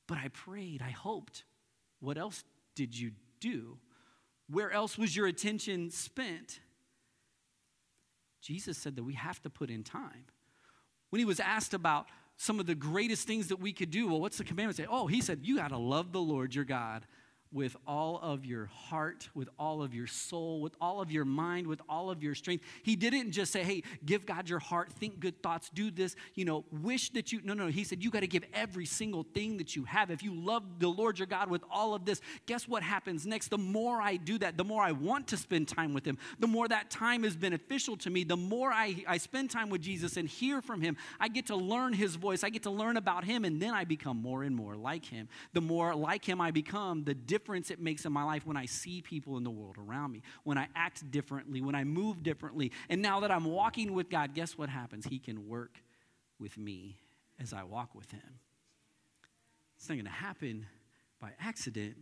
But 0.07 0.19
I 0.19 0.29
prayed, 0.29 0.83
I 0.83 0.91
hoped. 0.91 1.45
What 2.01 2.17
else 2.17 2.45
did 2.75 2.97
you 2.97 3.13
do? 3.41 3.79
Where 4.49 4.71
else 4.71 4.97
was 4.97 5.17
your 5.17 5.27
attention 5.27 5.91
spent? 5.91 6.61
Jesus 8.41 8.79
said 8.79 8.97
that 8.97 9.05
we 9.05 9.15
have 9.15 9.41
to 9.43 9.51
put 9.51 9.71
in 9.71 9.83
time. 9.83 10.27
When 11.11 11.19
he 11.19 11.25
was 11.25 11.41
asked 11.41 11.75
about 11.75 12.07
some 12.37 12.61
of 12.61 12.67
the 12.67 12.75
greatest 12.75 13.27
things 13.27 13.49
that 13.49 13.61
we 13.61 13.73
could 13.73 13.91
do, 13.91 14.09
well, 14.09 14.21
what's 14.21 14.39
the 14.39 14.45
commandment 14.45 14.77
say? 14.77 14.87
Oh, 14.89 15.07
he 15.07 15.21
said, 15.21 15.41
you 15.43 15.57
got 15.57 15.69
to 15.69 15.79
love 15.79 16.13
the 16.13 16.21
Lord 16.21 16.55
your 16.55 16.65
God 16.65 17.07
with 17.55 17.77
all 17.87 18.19
of 18.21 18.45
your 18.45 18.67
heart, 18.67 19.29
with 19.33 19.49
all 19.61 19.81
of 19.81 19.95
your 19.95 20.09
soul, 20.09 20.61
with 20.61 20.75
all 20.81 21.01
of 21.01 21.13
your 21.13 21.25
mind, 21.25 21.69
with 21.69 21.81
all 21.89 22.11
of 22.11 22.21
your 22.21 22.35
strength. 22.35 22.65
He 22.83 22.97
didn't 22.97 23.31
just 23.31 23.53
say, 23.53 23.63
hey, 23.63 23.85
give 24.05 24.27
God 24.27 24.49
your 24.49 24.59
heart, 24.59 24.93
think 24.93 25.21
good 25.21 25.41
thoughts, 25.41 25.71
do 25.73 25.93
this, 25.93 26.17
you 26.35 26.45
know, 26.45 26.65
wish 26.83 27.11
that 27.11 27.31
you, 27.33 27.41
no, 27.45 27.55
no. 27.55 27.69
He 27.69 27.85
said, 27.85 28.03
you 28.03 28.11
got 28.11 28.21
to 28.21 28.27
give 28.27 28.43
every 28.53 28.87
single 28.87 29.23
thing 29.23 29.57
that 29.59 29.77
you 29.77 29.85
have. 29.85 30.11
If 30.11 30.25
you 30.25 30.35
love 30.35 30.65
the 30.81 30.89
Lord 30.89 31.17
your 31.17 31.29
God 31.29 31.49
with 31.49 31.63
all 31.71 31.95
of 31.95 32.05
this, 32.05 32.21
guess 32.47 32.67
what 32.67 32.83
happens 32.83 33.25
next? 33.25 33.51
The 33.51 33.59
more 33.59 34.03
I 34.03 34.17
do 34.17 34.37
that, 34.39 34.59
the 34.59 34.65
more 34.65 34.83
I 34.83 34.91
want 34.91 35.29
to 35.29 35.37
spend 35.37 35.69
time 35.69 35.95
with 35.95 36.05
Him, 36.05 36.19
the 36.41 36.49
more 36.49 36.67
that 36.67 36.91
time 36.91 37.25
is 37.25 37.37
beneficial 37.37 37.97
to 37.99 38.11
me, 38.11 38.25
the 38.25 38.37
more 38.37 38.73
I, 38.73 38.97
I 39.07 39.19
spend 39.19 39.51
time 39.51 39.71
with 39.71 39.81
Jesus 39.81 40.17
and 40.17 40.29
hear 40.29 40.61
from 40.61 40.81
Him, 40.81 40.97
I 41.21 41.29
get 41.29 41.47
to 41.47 41.57
learn 41.57 41.93
His 41.93 42.17
voice, 42.17 42.43
I 42.43 42.51
get 42.51 42.65
to 42.65 42.71
learn 42.71 42.97
about 42.97 43.23
Him, 43.25 43.45
and 43.45 43.63
then 43.63 43.75
I 43.75 43.85
become 43.85 44.21
more 44.21 44.43
and 44.43 44.57
more 44.57 44.75
like 44.75 45.05
Him. 45.05 45.29
The 45.53 45.61
more 45.61 45.95
like 45.95 46.25
Him 46.25 46.41
I 46.41 46.51
become, 46.51 47.05
the 47.05 47.15
different 47.15 47.44
difference 47.45 47.71
it 47.71 47.79
makes 47.79 48.07
in 48.07 48.13
my 48.13 48.25
life 48.25 48.47
when 48.47 48.57
I 48.57 48.65
see 48.65 49.03
people 49.03 49.37
in 49.37 49.45
the 49.45 49.51
world 49.51 49.77
around 49.77 50.13
me, 50.13 50.23
when 50.45 50.57
I 50.57 50.69
act 50.75 51.11
differently, 51.11 51.61
when 51.61 51.75
I 51.75 51.85
move 51.85 52.23
differently. 52.23 52.73
And 52.89 53.03
now 53.03 53.21
that 53.21 53.31
I'm 53.31 53.45
walking 53.45 53.93
with 53.93 54.09
God, 54.09 54.33
guess 54.35 54.57
what 54.57 54.71
happens? 54.71 55.05
He 55.05 55.19
can 55.19 55.47
work 55.47 55.77
with 56.39 56.57
me 56.57 56.97
as 57.39 57.53
I 57.53 57.65
walk 57.65 57.95
with 57.95 58.11
Him. 58.11 58.41
It's 59.77 59.87
not 59.91 59.97
going 59.97 60.07
to 60.07 60.11
happen 60.11 60.65
by 61.21 61.33
accident. 61.39 61.97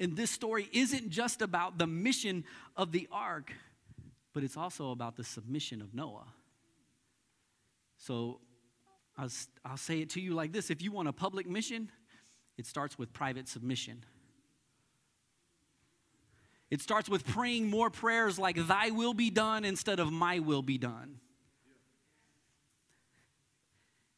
And 0.00 0.16
this 0.16 0.32
story 0.32 0.68
isn't 0.72 1.10
just 1.10 1.40
about 1.40 1.78
the 1.78 1.86
mission 1.86 2.42
of 2.76 2.90
the 2.90 3.06
ark, 3.12 3.52
but 4.34 4.42
it's 4.42 4.56
also 4.56 4.90
about 4.90 5.14
the 5.14 5.22
submission 5.22 5.80
of 5.80 5.94
Noah. 5.94 6.26
So 7.98 8.40
I'll, 9.16 9.30
I'll 9.64 9.76
say 9.76 10.00
it 10.00 10.10
to 10.10 10.20
you 10.20 10.34
like 10.34 10.52
this 10.52 10.70
if 10.70 10.82
you 10.82 10.90
want 10.90 11.06
a 11.06 11.12
public 11.12 11.48
mission, 11.48 11.88
it 12.56 12.66
starts 12.66 12.98
with 12.98 13.12
private 13.12 13.48
submission. 13.48 14.04
It 16.70 16.80
starts 16.80 17.08
with 17.08 17.24
praying 17.26 17.68
more 17.70 17.90
prayers 17.90 18.38
like, 18.38 18.66
Thy 18.66 18.90
will 18.90 19.14
be 19.14 19.30
done 19.30 19.64
instead 19.64 20.00
of 20.00 20.10
my 20.10 20.40
will 20.40 20.62
be 20.62 20.78
done. 20.78 21.20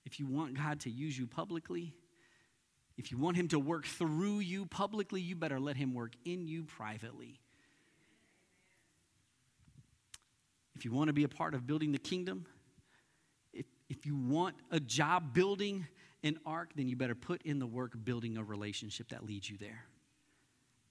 If 0.06 0.18
you 0.18 0.26
want 0.26 0.56
God 0.56 0.80
to 0.80 0.90
use 0.90 1.18
you 1.18 1.26
publicly, 1.26 1.94
if 2.96 3.12
you 3.12 3.18
want 3.18 3.36
Him 3.36 3.48
to 3.48 3.58
work 3.58 3.84
through 3.84 4.38
you 4.38 4.64
publicly, 4.64 5.20
you 5.20 5.36
better 5.36 5.60
let 5.60 5.76
Him 5.76 5.92
work 5.92 6.14
in 6.24 6.48
you 6.48 6.64
privately. 6.64 7.40
If 10.74 10.84
you 10.84 10.92
want 10.92 11.08
to 11.08 11.12
be 11.12 11.24
a 11.24 11.28
part 11.28 11.54
of 11.54 11.66
building 11.66 11.92
the 11.92 11.98
kingdom, 11.98 12.46
if, 13.52 13.66
if 13.90 14.06
you 14.06 14.16
want 14.16 14.54
a 14.70 14.80
job 14.80 15.34
building 15.34 15.86
an 16.22 16.38
ark, 16.44 16.70
then 16.74 16.88
you 16.88 16.96
better 16.96 17.14
put 17.14 17.42
in 17.42 17.58
the 17.58 17.66
work 17.66 17.92
building 18.04 18.36
a 18.36 18.44
relationship 18.44 19.10
that 19.10 19.24
leads 19.24 19.48
you 19.48 19.56
there. 19.56 19.84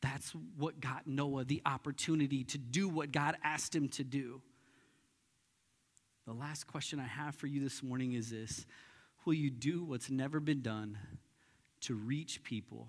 That's 0.02 0.32
what 0.58 0.80
got 0.80 1.08
Noah 1.08 1.44
the 1.44 1.62
opportunity 1.66 2.44
to 2.46 2.58
do 2.58 2.88
what 2.88 3.12
God 3.12 3.36
asked 3.44 3.76
him 3.76 3.90
to 3.90 4.04
do. 4.04 4.42
The 6.26 6.34
last 6.34 6.68
question 6.68 7.00
I 7.00 7.08
have 7.08 7.36
for 7.36 7.48
you 7.48 7.62
this 7.62 7.82
morning 7.82 8.14
is 8.14 8.30
this 8.30 8.66
Will 9.26 9.34
you 9.34 9.50
do 9.50 9.84
what's 9.84 10.10
never 10.10 10.40
been 10.40 10.62
done 10.62 10.98
to 11.82 11.96
reach 11.96 12.44
people 12.44 12.88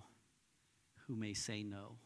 who 1.07 1.16
may 1.16 1.35
say 1.35 1.62
no? 1.62 1.96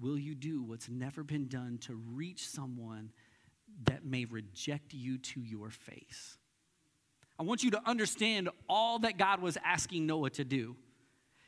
Will 0.00 0.18
you 0.18 0.34
do 0.34 0.62
what's 0.62 0.88
never 0.88 1.22
been 1.22 1.48
done 1.48 1.78
to 1.82 1.94
reach 1.94 2.48
someone 2.48 3.12
that 3.84 4.04
may 4.04 4.24
reject 4.24 4.94
you 4.94 5.18
to 5.18 5.40
your 5.40 5.70
face? 5.70 6.38
I 7.42 7.44
want 7.44 7.64
you 7.64 7.72
to 7.72 7.82
understand 7.84 8.50
all 8.68 9.00
that 9.00 9.18
God 9.18 9.42
was 9.42 9.58
asking 9.64 10.06
Noah 10.06 10.30
to 10.30 10.44
do. 10.44 10.76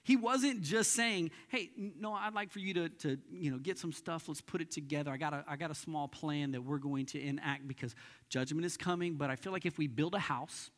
He 0.03 0.17
wasn't 0.17 0.61
just 0.61 0.91
saying, 0.91 1.31
hey, 1.47 1.71
no, 1.77 2.13
I'd 2.13 2.35
like 2.35 2.51
for 2.51 2.59
you 2.59 2.75
to, 2.75 2.89
to 2.89 3.17
you 3.31 3.53
know, 3.53 3.59
get 3.59 3.79
some 3.79 3.93
stuff, 3.93 4.27
let's 4.27 4.41
put 4.41 4.61
it 4.61 4.73
together. 4.73 5.13
I 5.13 5.17
got, 5.17 5.33
a, 5.35 5.45
I 5.47 5.55
got 5.55 5.71
a 5.71 5.75
small 5.75 6.09
plan 6.09 6.51
that 6.51 6.65
we're 6.65 6.79
going 6.79 7.07
to 7.07 7.25
enact 7.25 7.69
because 7.69 7.95
judgment 8.29 8.67
is 8.67 8.77
coming, 8.77 9.15
but 9.15 9.31
I 9.31 9.37
feel 9.37 9.53
like 9.53 9.67
if 9.67 9.79
we 9.79 9.87
build 9.87 10.17
a 10.17 10.19
house, 10.19 10.73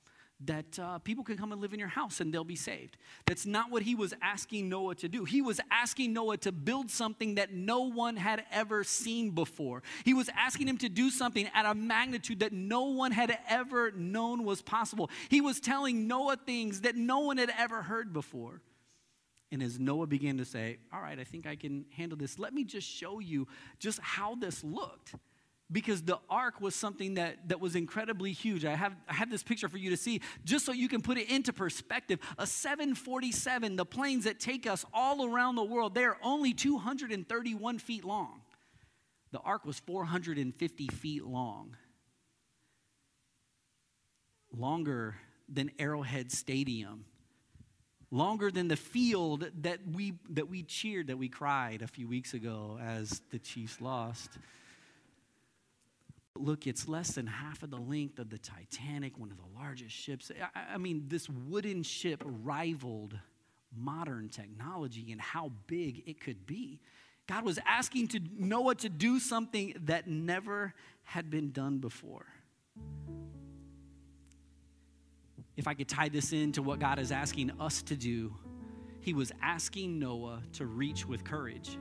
that 0.44 0.78
uh, 0.78 0.98
people 0.98 1.24
can 1.24 1.36
come 1.36 1.50
and 1.50 1.60
live 1.60 1.72
in 1.72 1.78
your 1.78 1.88
house 1.88 2.20
and 2.20 2.32
they'll 2.32 2.44
be 2.44 2.56
saved. 2.56 2.98
That's 3.24 3.46
not 3.46 3.70
what 3.70 3.82
he 3.82 3.94
was 3.94 4.12
asking 4.20 4.68
Noah 4.68 4.94
to 4.96 5.08
do. 5.08 5.24
He 5.24 5.40
was 5.40 5.60
asking 5.70 6.12
Noah 6.12 6.36
to 6.38 6.52
build 6.52 6.90
something 6.90 7.36
that 7.36 7.54
no 7.54 7.82
one 7.82 8.16
had 8.16 8.44
ever 8.50 8.84
seen 8.84 9.30
before. 9.30 9.82
He 10.04 10.12
was 10.12 10.28
asking 10.36 10.68
him 10.68 10.76
to 10.78 10.88
do 10.90 11.08
something 11.08 11.48
at 11.54 11.64
a 11.64 11.74
magnitude 11.74 12.40
that 12.40 12.52
no 12.52 12.84
one 12.84 13.12
had 13.12 13.38
ever 13.48 13.92
known 13.92 14.44
was 14.44 14.60
possible. 14.60 15.10
He 15.30 15.40
was 15.40 15.58
telling 15.58 16.06
Noah 16.06 16.36
things 16.36 16.82
that 16.82 16.96
no 16.96 17.20
one 17.20 17.38
had 17.38 17.50
ever 17.58 17.82
heard 17.82 18.12
before. 18.12 18.60
And 19.50 19.62
as 19.62 19.78
Noah 19.78 20.06
began 20.06 20.38
to 20.38 20.44
say, 20.44 20.78
All 20.92 21.00
right, 21.00 21.18
I 21.18 21.24
think 21.24 21.46
I 21.46 21.56
can 21.56 21.86
handle 21.96 22.18
this, 22.18 22.38
let 22.38 22.52
me 22.52 22.64
just 22.64 22.86
show 22.86 23.20
you 23.20 23.46
just 23.78 24.00
how 24.00 24.34
this 24.34 24.62
looked 24.62 25.14
because 25.70 26.02
the 26.02 26.18
ark 26.30 26.60
was 26.60 26.74
something 26.74 27.14
that, 27.14 27.48
that 27.48 27.60
was 27.60 27.74
incredibly 27.74 28.32
huge. 28.32 28.64
I 28.64 28.76
have, 28.76 28.94
I 29.08 29.14
have 29.14 29.30
this 29.30 29.42
picture 29.42 29.68
for 29.68 29.78
you 29.78 29.90
to 29.90 29.96
see 29.96 30.20
just 30.44 30.64
so 30.64 30.72
you 30.72 30.88
can 30.88 31.02
put 31.02 31.18
it 31.18 31.28
into 31.28 31.52
perspective. 31.52 32.20
A 32.38 32.46
747, 32.46 33.76
the 33.76 33.84
planes 33.84 34.24
that 34.24 34.38
take 34.38 34.66
us 34.66 34.84
all 34.94 35.26
around 35.26 35.56
the 35.56 35.64
world, 35.64 35.94
they 35.94 36.04
are 36.04 36.18
only 36.22 36.52
231 36.52 37.78
feet 37.78 38.04
long. 38.04 38.42
The 39.32 39.40
ark 39.40 39.64
was 39.64 39.80
450 39.80 40.86
feet 40.88 41.24
long, 41.24 41.76
longer 44.56 45.16
than 45.48 45.70
Arrowhead 45.78 46.30
Stadium. 46.30 47.04
Longer 48.12 48.52
than 48.52 48.68
the 48.68 48.76
field 48.76 49.50
that 49.62 49.80
we, 49.92 50.14
that 50.30 50.48
we 50.48 50.62
cheered, 50.62 51.08
that 51.08 51.18
we 51.18 51.28
cried 51.28 51.82
a 51.82 51.88
few 51.88 52.06
weeks 52.06 52.34
ago 52.34 52.78
as 52.80 53.20
the 53.32 53.38
Chiefs 53.40 53.80
lost. 53.80 54.30
Look, 56.40 56.66
it's 56.66 56.88
less 56.88 57.12
than 57.12 57.26
half 57.26 57.62
of 57.62 57.70
the 57.70 57.78
length 57.78 58.18
of 58.18 58.30
the 58.30 58.38
Titanic, 58.38 59.18
one 59.18 59.30
of 59.30 59.38
the 59.38 59.58
largest 59.58 59.94
ships. 59.94 60.30
I, 60.54 60.74
I 60.74 60.78
mean, 60.78 61.04
this 61.08 61.28
wooden 61.28 61.82
ship 61.82 62.22
rivaled 62.24 63.18
modern 63.76 64.28
technology 64.28 65.12
and 65.12 65.20
how 65.20 65.52
big 65.66 66.02
it 66.06 66.20
could 66.20 66.46
be. 66.46 66.80
God 67.26 67.44
was 67.44 67.58
asking 67.66 68.08
to 68.08 68.20
Noah 68.38 68.76
to 68.76 68.88
do 68.88 69.18
something 69.18 69.74
that 69.84 70.06
never 70.06 70.74
had 71.02 71.30
been 71.30 71.50
done 71.50 71.78
before. 71.78 72.26
If 75.56 75.66
I 75.66 75.74
could 75.74 75.88
tie 75.88 76.08
this 76.08 76.32
into 76.32 76.62
what 76.62 76.78
God 76.78 76.98
is 76.98 77.10
asking 77.10 77.50
us 77.58 77.82
to 77.82 77.96
do, 77.96 78.34
He 79.00 79.14
was 79.14 79.32
asking 79.42 79.98
Noah 79.98 80.42
to 80.54 80.66
reach 80.66 81.06
with 81.06 81.24
courage. 81.24 81.78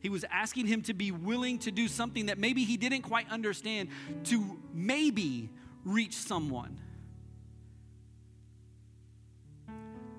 He 0.00 0.08
was 0.08 0.24
asking 0.30 0.66
him 0.66 0.82
to 0.82 0.94
be 0.94 1.10
willing 1.10 1.58
to 1.60 1.70
do 1.70 1.88
something 1.88 2.26
that 2.26 2.38
maybe 2.38 2.64
he 2.64 2.76
didn't 2.76 3.02
quite 3.02 3.30
understand 3.30 3.88
to 4.24 4.58
maybe 4.72 5.50
reach 5.84 6.14
someone. 6.14 6.78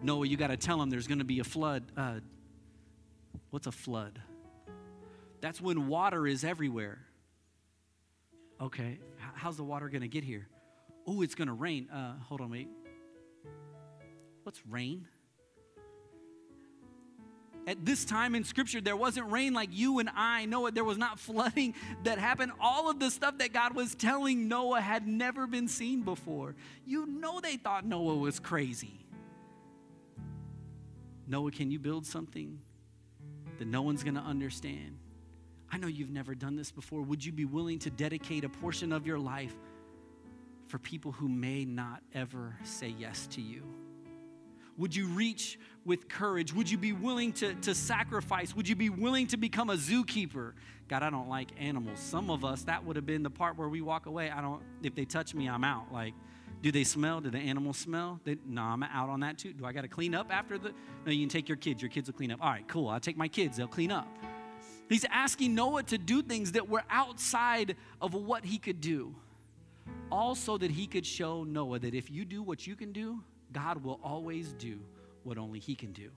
Noah, 0.01 0.27
you 0.27 0.37
got 0.37 0.47
to 0.47 0.57
tell 0.57 0.81
him 0.81 0.89
there's 0.89 1.07
going 1.07 1.19
to 1.19 1.25
be 1.25 1.39
a 1.39 1.43
flood. 1.43 1.83
Uh, 1.95 2.19
what's 3.49 3.67
a 3.67 3.71
flood? 3.71 4.19
That's 5.41 5.61
when 5.61 5.87
water 5.87 6.27
is 6.27 6.43
everywhere. 6.43 6.99
Okay, 8.59 8.99
how's 9.35 9.57
the 9.57 9.63
water 9.63 9.87
going 9.89 10.01
to 10.01 10.07
get 10.07 10.23
here? 10.23 10.47
Oh, 11.05 11.21
it's 11.21 11.35
going 11.35 11.47
to 11.47 11.53
rain. 11.53 11.89
Uh, 11.89 12.15
hold 12.27 12.41
on, 12.41 12.49
wait. 12.49 12.67
What's 14.43 14.61
rain? 14.67 15.07
At 17.67 17.85
this 17.85 18.05
time 18.05 18.33
in 18.33 18.45
Scripture, 18.45 18.79
there 18.79 18.95
wasn't 18.95 19.29
rain 19.29 19.53
like 19.53 19.69
you 19.73 19.99
and 19.99 20.09
I 20.15 20.45
know 20.45 20.67
it. 20.67 20.73
There 20.73 20.85
was 20.85 20.97
not 20.97 21.19
flooding 21.27 21.75
that 22.03 22.17
happened. 22.17 22.53
All 22.61 22.89
of 22.89 22.99
the 22.99 23.11
stuff 23.11 23.37
that 23.39 23.51
God 23.51 23.75
was 23.75 23.93
telling 23.93 24.47
Noah 24.47 24.79
had 24.79 25.05
never 25.05 25.45
been 25.45 25.67
seen 25.67 26.01
before. 26.01 26.55
You 26.85 27.05
know, 27.05 27.41
they 27.41 27.57
thought 27.57 27.85
Noah 27.85 28.15
was 28.15 28.39
crazy. 28.39 29.05
Noah, 31.27 31.51
can 31.51 31.69
you 31.69 31.77
build 31.77 32.05
something 32.05 32.57
that 33.59 33.67
no 33.67 33.81
one's 33.81 34.01
going 34.01 34.15
to 34.15 34.21
understand? 34.21 34.97
I 35.69 35.77
know 35.77 35.87
you've 35.87 36.09
never 36.09 36.33
done 36.33 36.55
this 36.55 36.71
before. 36.71 37.01
Would 37.01 37.25
you 37.25 37.33
be 37.33 37.43
willing 37.43 37.79
to 37.79 37.89
dedicate 37.89 38.45
a 38.45 38.49
portion 38.49 38.93
of 38.93 39.05
your 39.05 39.19
life 39.19 39.53
for 40.67 40.79
people 40.79 41.11
who 41.11 41.27
may 41.27 41.65
not 41.65 42.01
ever 42.13 42.55
say 42.63 42.95
yes 42.97 43.27
to 43.27 43.41
you? 43.41 43.63
Would 44.77 44.95
you 44.95 45.07
reach 45.07 45.59
with 45.85 46.07
courage? 46.07 46.53
Would 46.53 46.69
you 46.69 46.77
be 46.77 46.93
willing 46.93 47.33
to, 47.33 47.53
to 47.55 47.73
sacrifice? 47.73 48.55
Would 48.55 48.67
you 48.67 48.75
be 48.75 48.89
willing 48.89 49.27
to 49.27 49.37
become 49.37 49.69
a 49.69 49.75
zookeeper? 49.75 50.53
God, 50.87 51.03
I 51.03 51.09
don't 51.09 51.29
like 51.29 51.49
animals. 51.59 51.99
Some 51.99 52.29
of 52.29 52.45
us, 52.45 52.63
that 52.63 52.85
would 52.85 52.95
have 52.95 53.05
been 53.05 53.23
the 53.23 53.29
part 53.29 53.57
where 53.57 53.69
we 53.69 53.81
walk 53.81 54.05
away. 54.05 54.29
I 54.29 54.41
don't, 54.41 54.61
if 54.83 54.95
they 54.95 55.05
touch 55.05 55.33
me, 55.33 55.49
I'm 55.49 55.63
out. 55.63 55.91
Like, 55.91 56.13
do 56.61 56.71
they 56.71 56.83
smell? 56.83 57.21
Do 57.21 57.29
the 57.29 57.37
animals 57.37 57.77
smell? 57.77 58.19
They, 58.23 58.37
no, 58.45 58.61
I'm 58.61 58.83
out 58.83 59.09
on 59.09 59.19
that 59.21 59.37
too. 59.37 59.53
Do 59.53 59.65
I 59.65 59.73
got 59.73 59.81
to 59.81 59.87
clean 59.87 60.15
up 60.15 60.31
after 60.31 60.57
the? 60.57 60.73
No, 61.05 61.11
you 61.11 61.21
can 61.21 61.29
take 61.29 61.47
your 61.47 61.57
kids. 61.57 61.81
Your 61.81 61.89
kids 61.89 62.07
will 62.07 62.15
clean 62.15 62.31
up. 62.31 62.41
All 62.41 62.49
right, 62.49 62.67
cool. 62.67 62.89
I'll 62.89 62.99
take 62.99 63.17
my 63.17 63.27
kids. 63.27 63.57
They'll 63.57 63.67
clean 63.67 63.91
up. 63.91 64.07
He's 64.89 65.05
asking 65.05 65.53
Noah 65.53 65.83
to 65.83 65.97
do 65.97 66.21
things 66.21 66.53
that 66.53 66.69
were 66.69 66.83
outside 66.89 67.75
of 68.01 68.13
what 68.13 68.45
he 68.45 68.57
could 68.57 68.81
do. 68.81 69.13
Also, 70.11 70.57
that 70.57 70.71
he 70.71 70.87
could 70.87 71.05
show 71.05 71.43
Noah 71.43 71.79
that 71.79 71.93
if 71.93 72.09
you 72.09 72.25
do 72.25 72.41
what 72.41 72.65
you 72.65 72.75
can 72.75 72.91
do, 72.91 73.21
God 73.53 73.83
will 73.83 73.99
always 74.03 74.53
do 74.53 74.79
what 75.23 75.37
only 75.37 75.59
He 75.59 75.75
can 75.75 75.91
do. 75.93 76.09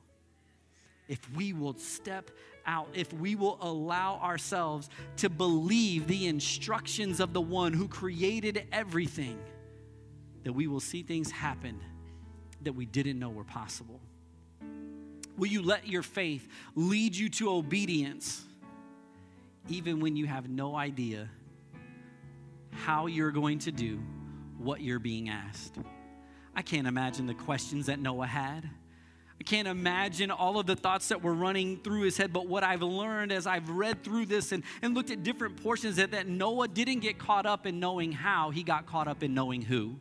If 1.08 1.18
we 1.34 1.52
will 1.52 1.74
step 1.74 2.30
out, 2.66 2.88
if 2.94 3.12
we 3.12 3.34
will 3.34 3.58
allow 3.60 4.20
ourselves 4.22 4.88
to 5.16 5.28
believe 5.28 6.06
the 6.06 6.26
instructions 6.26 7.18
of 7.18 7.32
the 7.32 7.40
one 7.40 7.72
who 7.72 7.88
created 7.88 8.64
everything, 8.70 9.38
that 10.44 10.52
we 10.52 10.66
will 10.68 10.80
see 10.80 11.02
things 11.02 11.30
happen 11.30 11.80
that 12.62 12.72
we 12.72 12.86
didn't 12.86 13.18
know 13.18 13.30
were 13.30 13.44
possible. 13.44 14.00
Will 15.36 15.48
you 15.48 15.62
let 15.62 15.88
your 15.88 16.02
faith 16.02 16.46
lead 16.74 17.16
you 17.16 17.28
to 17.30 17.50
obedience, 17.50 18.44
even 19.68 20.00
when 20.00 20.16
you 20.16 20.26
have 20.26 20.48
no 20.48 20.76
idea 20.76 21.28
how 22.70 23.06
you're 23.06 23.30
going 23.30 23.58
to 23.60 23.72
do 23.72 23.98
what 24.58 24.80
you're 24.80 24.98
being 24.98 25.28
asked? 25.28 25.78
I 26.54 26.62
can't 26.62 26.86
imagine 26.86 27.26
the 27.26 27.34
questions 27.34 27.86
that 27.86 27.98
Noah 27.98 28.26
had. 28.26 28.68
I 29.40 29.42
can't 29.42 29.66
imagine 29.66 30.30
all 30.30 30.58
of 30.58 30.66
the 30.66 30.76
thoughts 30.76 31.08
that 31.08 31.22
were 31.22 31.32
running 31.32 31.78
through 31.78 32.02
his 32.02 32.18
head, 32.18 32.30
but 32.30 32.46
what 32.46 32.62
I've 32.62 32.82
learned 32.82 33.32
as 33.32 33.46
I've 33.46 33.70
read 33.70 34.04
through 34.04 34.26
this 34.26 34.52
and, 34.52 34.62
and 34.82 34.94
looked 34.94 35.10
at 35.10 35.22
different 35.22 35.62
portions 35.62 35.96
that, 35.96 36.10
that 36.10 36.28
Noah 36.28 36.68
didn't 36.68 37.00
get 37.00 37.18
caught 37.18 37.46
up 37.46 37.64
in 37.64 37.80
knowing 37.80 38.12
how, 38.12 38.50
he 38.50 38.62
got 38.62 38.84
caught 38.84 39.08
up 39.08 39.22
in 39.22 39.32
knowing 39.32 39.62
who. 39.62 39.96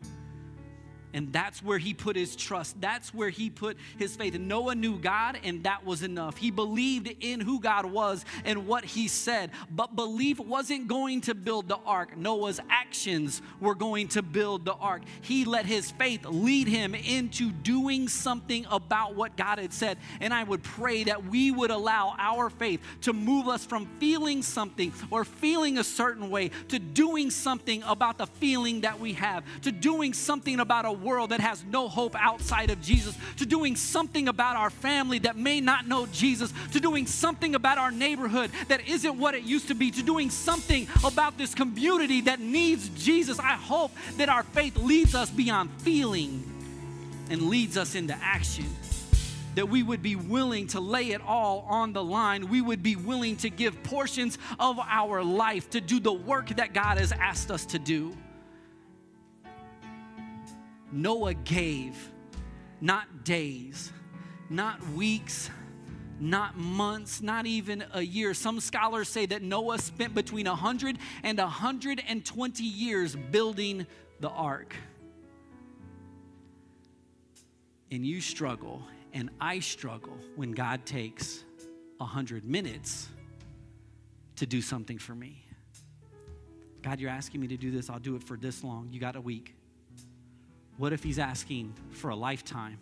And 1.13 1.34
that's 1.34 1.63
where 1.63 1.78
he 1.78 1.93
put 1.93 2.15
his 2.15 2.36
trust. 2.36 2.80
That's 2.80 3.13
where 3.13 3.30
he 3.30 3.50
put 3.50 3.78
his 3.98 4.15
faith. 4.15 4.38
Noah 4.38 4.76
knew 4.76 5.00
God, 5.00 5.39
and 5.43 5.63
that 5.63 5.86
was 5.86 6.04
enough. 6.04 6.38
He 6.38 6.52
believed 6.52 7.13
in 7.19 7.39
who 7.39 7.60
God 7.60 7.86
was 7.86 8.24
and 8.45 8.67
what 8.67 8.86
he 8.86 9.08
said. 9.08 9.52
But 9.72 9.95
belief 9.95 10.39
wasn't 10.39 10.88
going 10.88 11.22
to 11.22 11.36
build 11.36 11.67
the 11.67 11.78
ark, 11.78 12.15
Noah's 12.17 12.60
actions 12.69 13.41
were 13.60 13.76
going 13.76 14.10
to 14.10 14.22
build 14.22 14.65
the 14.65 14.74
ark. 14.74 15.02
He 15.22 15.45
let 15.45 15.65
his 15.65 15.91
faith 15.91 16.26
lead 16.26 16.67
him 16.67 16.93
into 16.93 17.52
doing 17.52 18.08
something 18.08 18.65
about 18.69 19.15
what 19.15 19.36
God 19.36 19.60
had 19.60 19.74
said. 19.74 19.98
And 20.19 20.34
I 20.34 20.43
would 20.43 20.63
pray 20.63 21.06
that 21.06 21.26
we 21.26 21.52
would 21.52 21.72
allow 21.72 22.15
our 22.17 22.50
faith 22.50 22.82
to 23.02 23.13
move 23.13 23.48
us 23.48 23.65
from 23.65 23.88
feeling 24.00 24.43
something 24.43 24.93
or 25.10 25.26
feeling 25.26 25.78
a 25.78 25.84
certain 25.84 26.30
way 26.30 26.52
to 26.67 26.80
doing 26.80 27.32
something 27.32 27.84
about 27.84 28.17
the 28.17 28.28
feeling 28.28 28.82
that 28.82 29.00
we 29.00 29.13
have, 29.13 29.43
to 29.62 29.72
doing 29.72 30.13
something 30.13 30.60
about 30.60 30.86
a 30.86 30.99
world 31.02 31.32
that 31.32 31.40
has 31.40 31.64
no 31.66 31.88
hope 31.88 32.16
outside 32.16 32.70
of 32.70 32.82
Jesus, 32.82 33.18
to 33.38 33.46
doing 33.46 33.76
something 33.76 34.28
about 34.28 34.56
our 34.56 34.70
family 34.70 35.20
that 35.20 35.38
may 35.38 35.62
not 35.62 35.88
know 35.88 36.06
Jesus, 36.08 36.54
to 36.72 36.80
doing 36.80 37.08
something 37.08 37.56
about 37.56 37.78
our 37.78 37.92
neighborhood 37.92 38.52
that 38.68 38.88
isn't 38.88 39.18
what 39.18 39.36
it 39.36 39.44
used 39.44 39.68
to 39.68 39.76
be, 39.76 39.92
to 39.92 40.04
doing 40.04 40.30
something 40.30 40.88
about 41.04 41.38
this 41.38 41.54
community 41.54 42.22
that 42.22 42.40
needs 42.40 42.90
Jesus. 42.90 43.40
I 43.40 43.54
hope 43.54 43.92
that 44.18 44.30
our 44.30 44.44
faith 44.44 44.78
leads 44.78 45.16
us 45.16 45.30
beyond 45.30 45.72
feeling 45.82 46.44
and 47.30 47.44
leads 47.44 47.78
us 47.78 47.96
into 47.96 48.16
action 48.22 48.66
that 49.56 49.68
we 49.68 49.84
would 49.84 50.02
be 50.02 50.16
willing 50.16 50.68
to 50.68 50.80
lay 50.80 51.12
it 51.12 51.22
all 51.26 51.66
on 51.68 51.92
the 51.92 52.04
line. 52.04 52.50
We 52.50 52.62
would 52.62 52.82
be 52.82 52.96
willing 52.96 53.36
to 53.38 53.50
give 53.50 53.82
portions 53.84 54.38
of 54.60 54.80
our 54.80 55.24
life 55.24 55.70
to 55.72 55.82
do 55.82 56.00
the 56.00 56.14
work 56.14 56.50
that 56.56 56.74
God 56.74 56.98
has 56.98 57.12
asked 57.12 57.52
us 57.52 57.66
to 57.68 57.80
do. 57.80 58.16
Noah 60.91 61.34
gave 61.34 62.12
not 62.82 63.23
days, 63.23 63.91
not 64.49 64.86
weeks, 64.89 65.49
not 66.19 66.58
months, 66.58 67.21
not 67.21 67.45
even 67.45 67.84
a 67.93 68.02
year. 68.02 68.34
Some 68.34 68.60
scholars 68.60 69.08
say 69.08 69.25
that 69.28 69.41
Noah 69.41 69.80
spent 69.80 70.13
between 70.13 70.47
100 70.47 70.97
and 71.23 71.38
120 71.38 72.63
years 72.63 73.15
building 73.15 73.86
the 74.19 74.30
ark. 74.30 74.75
and 77.91 78.06
you 78.06 78.21
struggle 78.21 78.82
and 79.13 79.30
I 79.41 79.60
struggle 79.60 80.17
when 80.36 80.52
God 80.52 80.86
takes 80.86 81.43
a 81.99 82.06
hundred 82.06 82.45
minutes 82.45 83.10
to 84.36 84.45
do 84.45 84.62
something 84.62 84.97
for 84.97 85.15
me. 85.15 85.43
God, 86.82 86.99
you're 86.99 87.10
asking 87.10 87.41
me 87.41 87.47
to 87.47 87.58
do 87.58 87.71
this. 87.71 87.89
I'll 87.89 87.99
do 87.99 88.15
it 88.15 88.23
for 88.23 88.38
this 88.38 88.63
long. 88.63 88.89
You 88.91 88.99
got 88.99 89.15
a 89.15 89.21
week. 89.21 89.56
What 90.80 90.94
if 90.94 91.04
He's 91.04 91.20
asking 91.20 91.74
for 91.92 92.10
a 92.10 92.15
lifetime? 92.15 92.80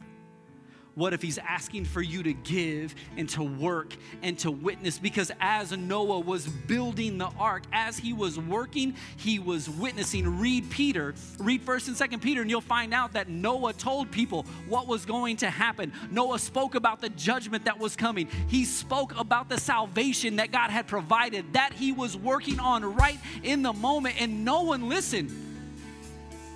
What 0.97 1.13
if 1.13 1.21
he's 1.21 1.37
asking 1.37 1.85
for 1.85 2.01
you 2.01 2.23
to 2.23 2.33
give 2.33 2.95
and 3.17 3.29
to 3.29 3.43
work 3.43 3.93
and 4.23 4.37
to 4.39 4.49
witness? 4.49 4.97
Because 4.97 5.31
as 5.39 5.71
Noah 5.71 6.21
was 6.21 6.47
building 6.47 7.19
the 7.19 7.29
ark, 7.37 7.65
as 7.71 7.99
he 7.99 8.13
was 8.13 8.39
working, 8.39 8.95
he 9.15 9.37
was 9.37 9.69
witnessing. 9.69 10.39
Read 10.39 10.67
Peter, 10.71 11.13
read 11.37 11.63
1st 11.63 11.87
and 11.89 11.95
2nd 11.95 12.21
Peter, 12.23 12.41
and 12.41 12.49
you'll 12.49 12.61
find 12.61 12.95
out 12.95 13.13
that 13.13 13.29
Noah 13.29 13.73
told 13.73 14.09
people 14.09 14.47
what 14.67 14.87
was 14.87 15.05
going 15.05 15.37
to 15.37 15.51
happen. 15.51 15.93
Noah 16.09 16.39
spoke 16.39 16.73
about 16.73 16.99
the 16.99 17.09
judgment 17.09 17.65
that 17.65 17.77
was 17.77 17.95
coming. 17.95 18.27
He 18.47 18.65
spoke 18.65 19.15
about 19.19 19.49
the 19.49 19.59
salvation 19.59 20.37
that 20.37 20.51
God 20.51 20.71
had 20.71 20.87
provided, 20.87 21.53
that 21.53 21.73
he 21.73 21.91
was 21.91 22.17
working 22.17 22.59
on 22.59 22.95
right 22.95 23.19
in 23.43 23.61
the 23.61 23.73
moment, 23.73 24.19
and 24.19 24.43
no 24.43 24.63
one 24.63 24.89
listened. 24.89 25.46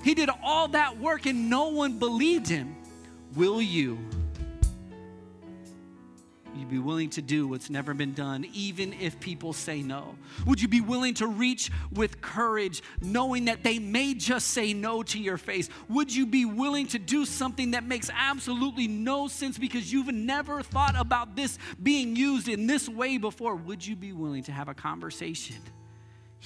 He 0.04 0.14
did 0.14 0.30
all 0.44 0.68
that 0.70 1.00
work 1.00 1.26
and 1.26 1.50
no 1.50 1.70
one 1.70 2.00
believed 2.00 2.48
him. 2.48 2.76
Will 3.36 3.62
you? 3.62 3.98
you 6.62 6.68
be 6.68 6.80
willing 6.80 7.10
to 7.10 7.22
do 7.22 7.48
what's 7.48 7.70
never 7.70 7.94
been 7.94 8.14
done, 8.14 8.46
even 8.54 8.94
if 8.94 9.20
people 9.20 9.52
say 9.52 9.82
no? 9.82 10.16
Would 10.46 10.62
you 10.62 10.68
be 10.68 10.80
willing 10.80 11.16
to 11.16 11.28
reach 11.28 11.72
with 11.92 12.22
courage, 12.22 12.84
knowing 13.02 13.46
that 13.46 13.64
they 13.64 13.80
may 13.80 14.14
just 14.14 14.50
say 14.50 14.74
no 14.74 15.04
to 15.04 15.20
your 15.20 15.38
face? 15.38 15.70
Would 15.90 16.14
you 16.14 16.26
be 16.26 16.46
willing 16.46 16.88
to 16.88 17.00
do 17.00 17.26
something 17.26 17.72
that 17.72 17.84
makes 17.84 18.10
absolutely 18.14 18.88
no 18.88 19.28
sense 19.28 19.58
because 19.58 19.92
you've 19.92 20.14
never 20.14 20.62
thought 20.62 20.96
about 20.98 21.36
this 21.36 21.58
being 21.82 22.16
used 22.16 22.48
in 22.48 22.68
this 22.68 22.88
way 22.88 23.18
before? 23.18 23.56
Would 23.56 23.86
you 23.86 23.96
be 23.96 24.14
willing 24.14 24.44
to 24.44 24.52
have 24.52 24.70
a 24.70 24.74
conversation? 24.74 25.58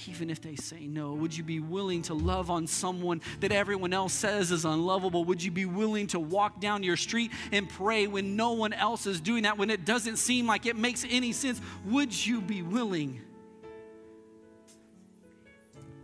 Even 0.06 0.28
if 0.30 0.40
they 0.40 0.56
say 0.56 0.86
no? 0.86 1.14
Would 1.14 1.36
you 1.36 1.42
be 1.42 1.60
willing 1.60 2.02
to 2.02 2.14
love 2.14 2.50
on 2.50 2.66
someone 2.66 3.22
that 3.40 3.50
everyone 3.50 3.92
else 3.92 4.12
says 4.12 4.52
is 4.52 4.64
unlovable? 4.64 5.24
Would 5.24 5.42
you 5.42 5.50
be 5.50 5.64
willing 5.64 6.06
to 6.08 6.20
walk 6.20 6.60
down 6.60 6.82
your 6.82 6.96
street 6.96 7.30
and 7.50 7.68
pray 7.68 8.06
when 8.06 8.36
no 8.36 8.52
one 8.52 8.72
else 8.72 9.06
is 9.06 9.20
doing 9.20 9.44
that, 9.44 9.56
when 9.56 9.70
it 9.70 9.84
doesn't 9.84 10.16
seem 10.16 10.46
like 10.46 10.66
it 10.66 10.76
makes 10.76 11.04
any 11.08 11.32
sense? 11.32 11.60
Would 11.86 12.26
you 12.26 12.40
be 12.40 12.62
willing 12.62 13.20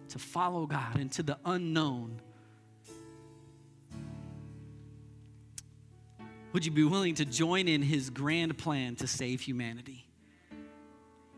to 0.09 0.19
follow 0.19 0.67
God 0.67 0.99
into 0.99 1.23
the 1.23 1.39
unknown? 1.45 2.21
Would 6.53 6.67
you 6.67 6.73
be 6.73 6.85
willing 6.85 7.15
to 7.17 7.25
join 7.25 7.67
in 7.69 7.83
his 7.83 8.11
grand 8.11 8.57
plan 8.59 8.97
to 8.97 9.07
save 9.07 9.41
humanity? 9.41 10.07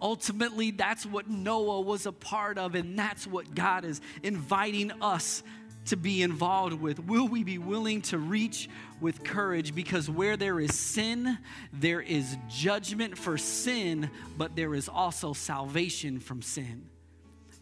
Ultimately, 0.05 0.71
that's 0.71 1.07
what 1.07 1.31
Noah 1.31 1.81
was 1.81 2.05
a 2.05 2.13
part 2.13 2.59
of, 2.59 2.75
and 2.75 2.99
that's 2.99 3.27
what 3.27 3.55
God 3.55 3.87
is 3.87 4.03
inviting 4.23 4.93
us 5.01 5.43
to 5.87 5.97
be 5.97 6.23
involved 6.23 6.75
with? 6.75 6.99
Will 7.01 7.27
we 7.27 7.43
be 7.43 7.57
willing 7.57 8.03
to 8.03 8.19
reach 8.19 8.69
with 9.01 9.25
courage? 9.25 9.75
Because 9.75 10.11
where 10.11 10.37
there 10.37 10.61
is 10.61 10.79
sin, 10.79 11.39
there 11.73 12.03
is 12.03 12.37
judgment 12.51 13.17
for 13.17 13.39
sin, 13.39 14.11
but 14.37 14.55
there 14.55 14.75
is 14.75 14.91
also 14.91 15.33
salvation 15.33 16.21
from 16.21 16.43
sin. 16.43 16.85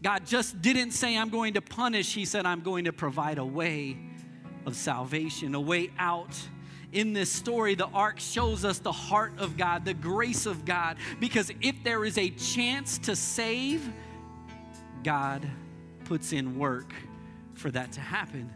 God 0.03 0.27
just 0.27 0.61
didn't 0.61 0.91
say, 0.91 1.17
I'm 1.17 1.31
going 1.31 1.55
to 1.55 1.63
punish. 1.63 2.13
He 2.13 2.25
said, 2.25 2.45
I'm 2.45 2.63
going 2.63 2.87
to 2.87 2.93
provide 2.93 3.39
a 3.39 3.45
way 3.45 3.97
of 4.67 4.75
salvation, 4.75 5.55
a 5.55 5.61
way 5.61 5.91
out 5.97 6.37
in 6.93 7.15
this 7.15 7.33
story, 7.33 7.75
the 7.75 7.87
ark 7.89 8.21
shows 8.21 8.65
us 8.65 8.79
the 8.79 8.93
heart 8.93 9.33
of 9.39 9.57
God, 9.57 9.85
the 9.85 9.95
grace 9.95 10.47
of 10.47 10.65
God, 10.65 10.99
because 11.19 11.51
if 11.61 11.83
there 11.83 12.05
is 12.05 12.19
a 12.19 12.31
chance 12.31 12.99
to 12.99 13.17
save, 13.17 13.91
God 15.03 15.49
puts 16.05 16.33
in 16.33 16.59
work 16.59 16.93
for 17.55 17.71
that 17.71 17.93
to 17.93 18.01
happen. 18.01 18.53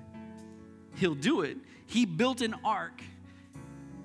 He'll 0.97 1.15
do 1.15 1.41
it. 1.43 1.57
He 1.87 2.05
built 2.05 2.43
an 2.43 2.55
ark. 2.65 3.03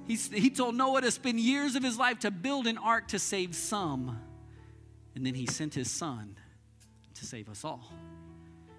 He's, 0.08 0.30
he 0.30 0.50
told 0.50 0.76
Noah 0.76 1.02
to 1.02 1.12
spend 1.12 1.40
years 1.40 1.76
of 1.76 1.84
his 1.84 1.98
life 1.98 2.20
to 2.20 2.32
build 2.32 2.68
an 2.68 2.78
ark 2.78 3.10
to 3.10 3.20
save 3.20 3.56
some. 3.56 4.20
And 5.16 5.26
then 5.26 5.36
he 5.36 5.46
sent 5.46 5.74
his 5.74 5.92
son 5.92 6.38
to 7.16 7.26
save 7.26 7.50
us 7.50 7.64
all 7.66 7.92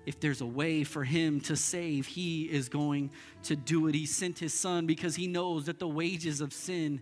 if 0.07 0.21
there's 0.21 0.41
a 0.41 0.47
way 0.47 0.85
for 0.85 1.05
him 1.05 1.41
to 1.43 1.57
save, 1.57 2.07
he 2.07 2.45
is 2.45 2.69
going 2.69 3.11
to 3.45 3.57
do 3.57 3.87
it. 3.87 3.95
He 3.95 4.07
sent 4.07 4.39
his 4.39 4.53
son 4.53 4.87
because 4.87 5.17
he 5.17 5.27
knows 5.27 5.67
that 5.67 5.79
the 5.79 5.89
wages 5.89 6.41
of 6.41 6.53
sin 6.53 7.01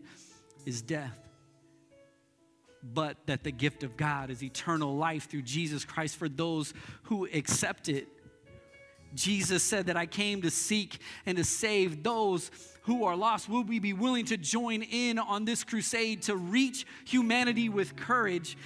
is 0.67 0.83
death, 0.83 1.19
but 2.83 3.17
that 3.27 3.43
the 3.45 3.53
gift 3.53 3.83
of 3.83 3.97
God 3.97 4.31
is 4.31 4.43
eternal 4.43 4.97
life 4.97 5.31
through 5.31 5.43
Jesus 5.43 5.85
Christ 5.85 6.17
for 6.17 6.29
those 6.29 6.75
who 7.05 7.27
accept 7.33 7.89
it. 7.89 8.09
Jesus 9.15 9.63
said 9.63 9.87
that 9.87 9.97
I 9.97 10.07
came 10.07 10.43
to 10.43 10.51
seek 10.51 10.99
and 11.27 11.37
to 11.37 11.45
save 11.45 12.03
those 12.03 12.51
who 12.83 13.05
are 13.05 13.15
lost. 13.15 13.49
Will 13.49 13.63
we 13.63 13.79
be 13.79 13.93
willing 13.93 14.25
to 14.27 14.37
join 14.37 14.83
in 14.83 15.19
on 15.19 15.45
this 15.45 15.65
crusade 15.65 16.23
to 16.23 16.37
reach 16.37 16.87
humanity 17.05 17.69
with 17.69 17.95
courage? 17.95 18.57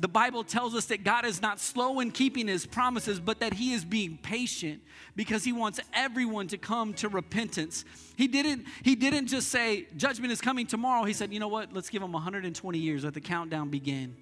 The 0.00 0.08
Bible 0.08 0.44
tells 0.44 0.74
us 0.74 0.86
that 0.86 1.04
God 1.04 1.24
is 1.24 1.40
not 1.40 1.58
slow 1.58 2.00
in 2.00 2.10
keeping 2.10 2.48
his 2.48 2.66
promises, 2.66 3.18
but 3.18 3.40
that 3.40 3.54
he 3.54 3.72
is 3.72 3.84
being 3.84 4.18
patient 4.18 4.82
because 5.16 5.42
he 5.44 5.52
wants 5.52 5.80
everyone 5.94 6.48
to 6.48 6.58
come 6.58 6.92
to 6.94 7.08
repentance. 7.08 7.84
He 8.16 8.28
didn't, 8.28 8.66
he 8.82 8.94
didn't 8.94 9.28
just 9.28 9.48
say, 9.48 9.86
Judgment 9.96 10.32
is 10.32 10.40
coming 10.40 10.66
tomorrow. 10.66 11.04
He 11.04 11.12
said, 11.12 11.32
You 11.32 11.40
know 11.40 11.48
what? 11.48 11.72
Let's 11.72 11.88
give 11.88 12.02
them 12.02 12.12
120 12.12 12.78
years. 12.78 13.04
Let 13.04 13.14
the 13.14 13.20
countdown 13.20 13.70
begin. 13.70 14.16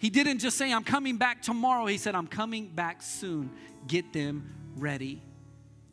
He 0.00 0.08
didn't 0.08 0.38
just 0.38 0.56
say, 0.56 0.72
I'm 0.72 0.82
coming 0.82 1.18
back 1.18 1.42
tomorrow. 1.42 1.84
He 1.84 1.98
said, 1.98 2.14
I'm 2.14 2.26
coming 2.26 2.68
back 2.68 3.02
soon. 3.02 3.50
Get 3.86 4.14
them 4.14 4.50
ready. 4.76 5.22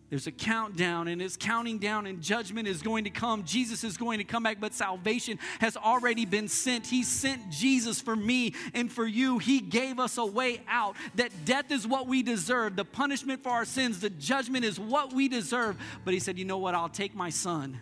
There's 0.10 0.28
a 0.28 0.32
countdown, 0.32 1.10
and 1.10 1.22
it's 1.22 1.36
counting 1.36 1.78
down, 1.78 2.08
and 2.08 2.22
judgment 2.22 2.70
is 2.70 2.82
going 2.82 3.04
to 3.04 3.10
come. 3.10 3.44
Jesus 3.44 3.84
is 3.84 3.98
going 3.98 4.20
to 4.20 4.24
come 4.24 4.44
back, 4.44 4.62
but 4.62 4.74
salvation 4.74 5.38
has 5.60 5.76
already 5.76 6.26
been 6.26 6.48
sent. 6.48 6.88
He 6.88 7.04
sent 7.04 7.50
Jesus 7.50 8.00
for 8.00 8.16
me 8.16 8.54
and 8.74 8.90
for 8.90 9.06
you. 9.06 9.40
He 9.40 9.60
gave 9.60 10.00
us 10.00 10.18
a 10.18 10.26
way 10.26 10.62
out. 10.70 10.96
That 11.16 11.32
death 11.44 11.70
is 11.72 11.86
what 11.86 12.08
we 12.08 12.24
deserve, 12.24 12.78
the 12.78 12.86
punishment 12.86 13.44
for 13.44 13.50
our 13.50 13.66
sins, 13.66 14.00
the 14.00 14.10
judgment 14.10 14.64
is 14.64 14.80
what 14.80 15.12
we 15.12 15.28
deserve. 15.28 15.76
But 16.06 16.14
He 16.14 16.22
said, 16.22 16.40
You 16.40 16.46
know 16.46 16.60
what? 16.60 16.74
I'll 16.74 16.88
take 16.88 17.14
my 17.14 17.30
son 17.30 17.82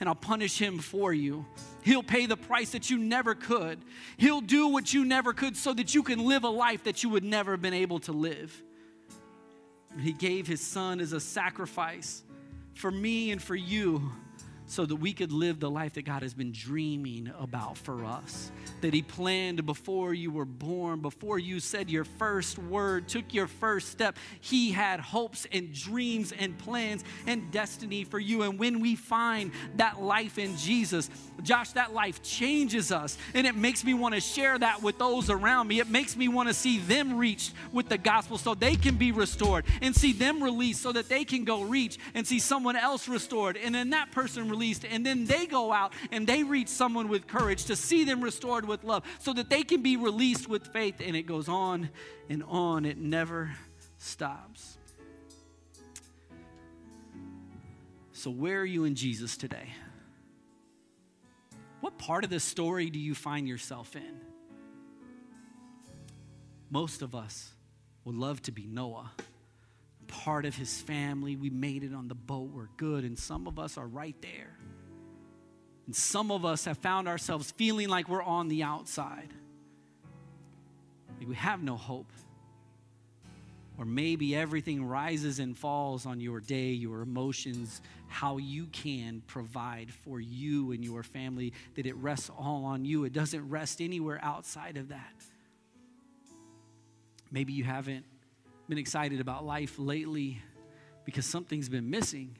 and 0.00 0.08
I'll 0.08 0.14
punish 0.14 0.58
him 0.58 0.78
for 0.78 1.12
you. 1.12 1.46
He'll 1.82 2.02
pay 2.02 2.26
the 2.26 2.36
price 2.36 2.70
that 2.72 2.90
you 2.90 2.98
never 2.98 3.34
could. 3.34 3.78
He'll 4.16 4.40
do 4.40 4.68
what 4.68 4.92
you 4.92 5.04
never 5.04 5.32
could 5.32 5.56
so 5.56 5.72
that 5.74 5.94
you 5.94 6.02
can 6.02 6.26
live 6.26 6.44
a 6.44 6.48
life 6.48 6.84
that 6.84 7.02
you 7.02 7.10
would 7.10 7.24
never 7.24 7.52
have 7.52 7.62
been 7.62 7.74
able 7.74 8.00
to 8.00 8.12
live. 8.12 8.62
He 10.00 10.12
gave 10.12 10.46
his 10.46 10.60
son 10.60 11.00
as 11.00 11.12
a 11.12 11.20
sacrifice 11.20 12.22
for 12.74 12.90
me 12.90 13.30
and 13.30 13.40
for 13.40 13.54
you 13.54 14.10
so 14.74 14.84
that 14.84 14.96
we 14.96 15.12
could 15.12 15.30
live 15.30 15.60
the 15.60 15.70
life 15.70 15.94
that 15.94 16.04
God 16.04 16.22
has 16.22 16.34
been 16.34 16.50
dreaming 16.50 17.32
about 17.38 17.78
for 17.78 18.04
us. 18.04 18.50
That 18.80 18.92
He 18.92 19.02
planned 19.02 19.64
before 19.64 20.12
you 20.12 20.32
were 20.32 20.44
born, 20.44 21.00
before 21.00 21.38
you 21.38 21.60
said 21.60 21.88
your 21.88 22.04
first 22.04 22.58
word, 22.58 23.06
took 23.06 23.32
your 23.32 23.46
first 23.46 23.92
step. 23.92 24.16
He 24.40 24.72
had 24.72 24.98
hopes 24.98 25.46
and 25.52 25.72
dreams 25.72 26.32
and 26.36 26.58
plans 26.58 27.04
and 27.26 27.52
destiny 27.52 28.02
for 28.02 28.18
you. 28.18 28.42
And 28.42 28.58
when 28.58 28.80
we 28.80 28.96
find 28.96 29.52
that 29.76 30.02
life 30.02 30.38
in 30.38 30.56
Jesus, 30.56 31.08
Josh, 31.42 31.70
that 31.72 31.94
life 31.94 32.20
changes 32.22 32.90
us. 32.90 33.16
And 33.32 33.46
it 33.46 33.54
makes 33.54 33.84
me 33.84 33.94
want 33.94 34.14
to 34.14 34.20
share 34.20 34.58
that 34.58 34.82
with 34.82 34.98
those 34.98 35.30
around 35.30 35.68
me. 35.68 35.78
It 35.78 35.88
makes 35.88 36.16
me 36.16 36.26
want 36.26 36.48
to 36.48 36.54
see 36.54 36.78
them 36.78 37.16
reached 37.16 37.52
with 37.72 37.88
the 37.88 37.98
gospel 37.98 38.38
so 38.38 38.54
they 38.54 38.74
can 38.74 38.96
be 38.96 39.12
restored 39.12 39.66
and 39.82 39.94
see 39.94 40.12
them 40.12 40.42
released 40.42 40.82
so 40.82 40.90
that 40.92 41.08
they 41.08 41.24
can 41.24 41.44
go 41.44 41.62
reach 41.62 41.98
and 42.14 42.26
see 42.26 42.40
someone 42.40 42.74
else 42.74 43.08
restored. 43.08 43.56
And 43.56 43.72
then 43.72 43.90
that 43.90 44.10
person 44.10 44.48
released, 44.50 44.63
and 44.90 45.04
then 45.04 45.24
they 45.26 45.46
go 45.46 45.72
out 45.72 45.92
and 46.10 46.26
they 46.26 46.42
reach 46.42 46.68
someone 46.68 47.08
with 47.08 47.26
courage 47.26 47.66
to 47.66 47.76
see 47.76 48.04
them 48.04 48.22
restored 48.22 48.66
with 48.66 48.84
love 48.84 49.04
so 49.18 49.32
that 49.32 49.50
they 49.50 49.62
can 49.62 49.82
be 49.82 49.96
released 49.96 50.48
with 50.48 50.66
faith. 50.68 50.96
And 51.04 51.14
it 51.16 51.22
goes 51.22 51.48
on 51.48 51.90
and 52.28 52.42
on, 52.44 52.84
it 52.84 52.98
never 52.98 53.54
stops. 53.98 54.78
So, 58.12 58.30
where 58.30 58.60
are 58.60 58.64
you 58.64 58.84
in 58.84 58.94
Jesus 58.94 59.36
today? 59.36 59.68
What 61.80 61.98
part 61.98 62.24
of 62.24 62.30
the 62.30 62.40
story 62.40 62.88
do 62.88 62.98
you 62.98 63.14
find 63.14 63.46
yourself 63.46 63.94
in? 63.94 64.20
Most 66.70 67.02
of 67.02 67.14
us 67.14 67.52
would 68.04 68.14
love 68.14 68.40
to 68.42 68.52
be 68.52 68.66
Noah 68.66 69.10
part 70.14 70.44
of 70.44 70.54
his 70.54 70.80
family. 70.80 71.36
We 71.36 71.50
made 71.50 71.82
it 71.82 71.92
on 71.92 72.08
the 72.08 72.14
boat. 72.14 72.50
We're 72.52 72.68
good. 72.76 73.04
And 73.04 73.18
some 73.18 73.46
of 73.46 73.58
us 73.58 73.76
are 73.76 73.86
right 73.86 74.16
there. 74.22 74.53
And 75.86 75.94
some 75.94 76.30
of 76.30 76.44
us 76.44 76.64
have 76.64 76.78
found 76.78 77.08
ourselves 77.08 77.50
feeling 77.52 77.88
like 77.88 78.08
we're 78.08 78.22
on 78.22 78.48
the 78.48 78.62
outside. 78.62 79.28
we 81.26 81.34
have 81.34 81.62
no 81.62 81.76
hope. 81.76 82.10
Or 83.76 83.84
maybe 83.84 84.36
everything 84.36 84.84
rises 84.84 85.40
and 85.40 85.58
falls 85.58 86.06
on 86.06 86.20
your 86.20 86.40
day, 86.40 86.70
your 86.70 87.02
emotions, 87.02 87.82
how 88.06 88.36
you 88.36 88.66
can 88.66 89.20
provide 89.26 89.92
for 89.92 90.20
you 90.20 90.70
and 90.70 90.84
your 90.84 91.02
family, 91.02 91.52
that 91.74 91.84
it 91.84 91.96
rests 91.96 92.30
all 92.30 92.64
on 92.64 92.84
you. 92.84 93.04
It 93.04 93.12
doesn't 93.12 93.48
rest 93.48 93.80
anywhere 93.80 94.20
outside 94.22 94.76
of 94.76 94.90
that. 94.90 95.14
Maybe 97.32 97.52
you 97.52 97.64
haven't 97.64 98.04
been 98.68 98.78
excited 98.78 99.20
about 99.20 99.44
life 99.44 99.76
lately 99.76 100.40
because 101.04 101.26
something's 101.26 101.68
been 101.68 101.90
missing. 101.90 102.36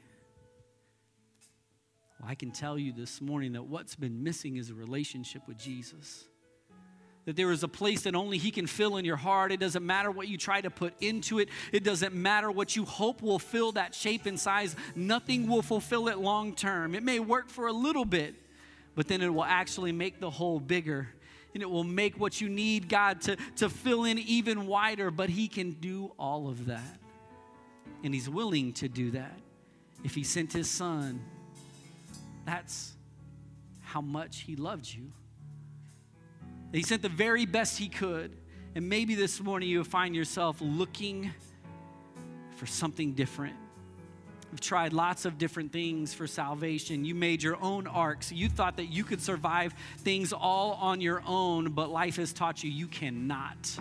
Well, 2.19 2.29
I 2.29 2.35
can 2.35 2.51
tell 2.51 2.77
you 2.77 2.93
this 2.93 3.21
morning 3.21 3.53
that 3.53 3.63
what's 3.63 3.95
been 3.95 4.23
missing 4.23 4.57
is 4.57 4.69
a 4.69 4.73
relationship 4.73 5.41
with 5.47 5.57
Jesus 5.57 6.25
that 7.25 7.35
there 7.35 7.51
is 7.51 7.63
a 7.63 7.67
place 7.67 8.03
that 8.03 8.15
only 8.15 8.37
He 8.37 8.51
can 8.51 8.67
fill 8.67 8.97
in 8.97 9.05
your 9.05 9.17
heart. 9.17 9.51
It 9.51 9.59
doesn't 9.59 9.85
matter 9.85 10.09
what 10.11 10.27
you 10.27 10.37
try 10.37 10.61
to 10.61 10.69
put 10.69 10.93
into 11.01 11.39
it, 11.39 11.49
it 11.71 11.83
doesn't 11.83 12.13
matter 12.13 12.49
what 12.49 12.75
you 12.75 12.85
hope 12.85 13.21
will 13.21 13.39
fill 13.39 13.73
that 13.73 13.93
shape 13.93 14.25
and 14.25 14.39
size. 14.39 14.75
Nothing 14.95 15.47
will 15.47 15.61
fulfill 15.61 16.07
it 16.07 16.17
long 16.17 16.53
term. 16.53 16.95
It 16.95 17.03
may 17.03 17.19
work 17.19 17.49
for 17.49 17.67
a 17.67 17.73
little 17.73 18.05
bit, 18.05 18.35
but 18.95 19.07
then 19.07 19.21
it 19.21 19.33
will 19.33 19.43
actually 19.43 19.91
make 19.91 20.19
the 20.19 20.29
hole 20.29 20.59
bigger. 20.59 21.09
And 21.53 21.63
it 21.63 21.69
will 21.69 21.85
make 21.85 22.19
what 22.19 22.41
you 22.41 22.49
need, 22.49 22.89
God, 22.89 23.21
to, 23.21 23.37
to 23.57 23.69
fill 23.69 24.03
in 24.03 24.19
even 24.19 24.67
wider. 24.67 25.09
But 25.09 25.29
He 25.29 25.47
can 25.47 25.71
do 25.71 26.11
all 26.19 26.49
of 26.49 26.65
that. 26.65 26.99
And 28.03 28.13
He's 28.13 28.29
willing 28.29 28.73
to 28.73 28.89
do 28.89 29.11
that. 29.11 29.39
If 30.03 30.15
He 30.15 30.23
sent 30.23 30.51
His 30.51 30.69
Son, 30.69 31.21
that's 32.45 32.93
how 33.81 34.01
much 34.01 34.41
He 34.41 34.55
loved 34.55 34.91
you. 34.91 35.11
He 36.75 36.83
sent 36.83 37.01
the 37.01 37.09
very 37.09 37.45
best 37.45 37.77
he 37.77 37.87
could. 37.87 38.35
And 38.75 38.89
maybe 38.89 39.15
this 39.15 39.41
morning 39.41 39.69
you'll 39.69 39.85
find 39.85 40.13
yourself 40.15 40.57
looking 40.59 41.31
for 42.57 42.65
something 42.65 43.13
different. 43.13 43.55
You've 44.51 44.61
tried 44.61 44.93
lots 44.93 45.25
of 45.25 45.37
different 45.37 45.71
things 45.71 46.13
for 46.13 46.27
salvation. 46.27 47.05
You 47.05 47.15
made 47.15 47.41
your 47.41 47.57
own 47.61 47.87
arks. 47.87 48.31
You 48.31 48.49
thought 48.49 48.77
that 48.77 48.85
you 48.85 49.03
could 49.03 49.21
survive 49.21 49.73
things 49.99 50.33
all 50.33 50.73
on 50.73 51.01
your 51.01 51.23
own, 51.25 51.71
but 51.71 51.89
life 51.89 52.17
has 52.17 52.33
taught 52.33 52.63
you 52.63 52.69
you 52.69 52.87
cannot. 52.87 53.77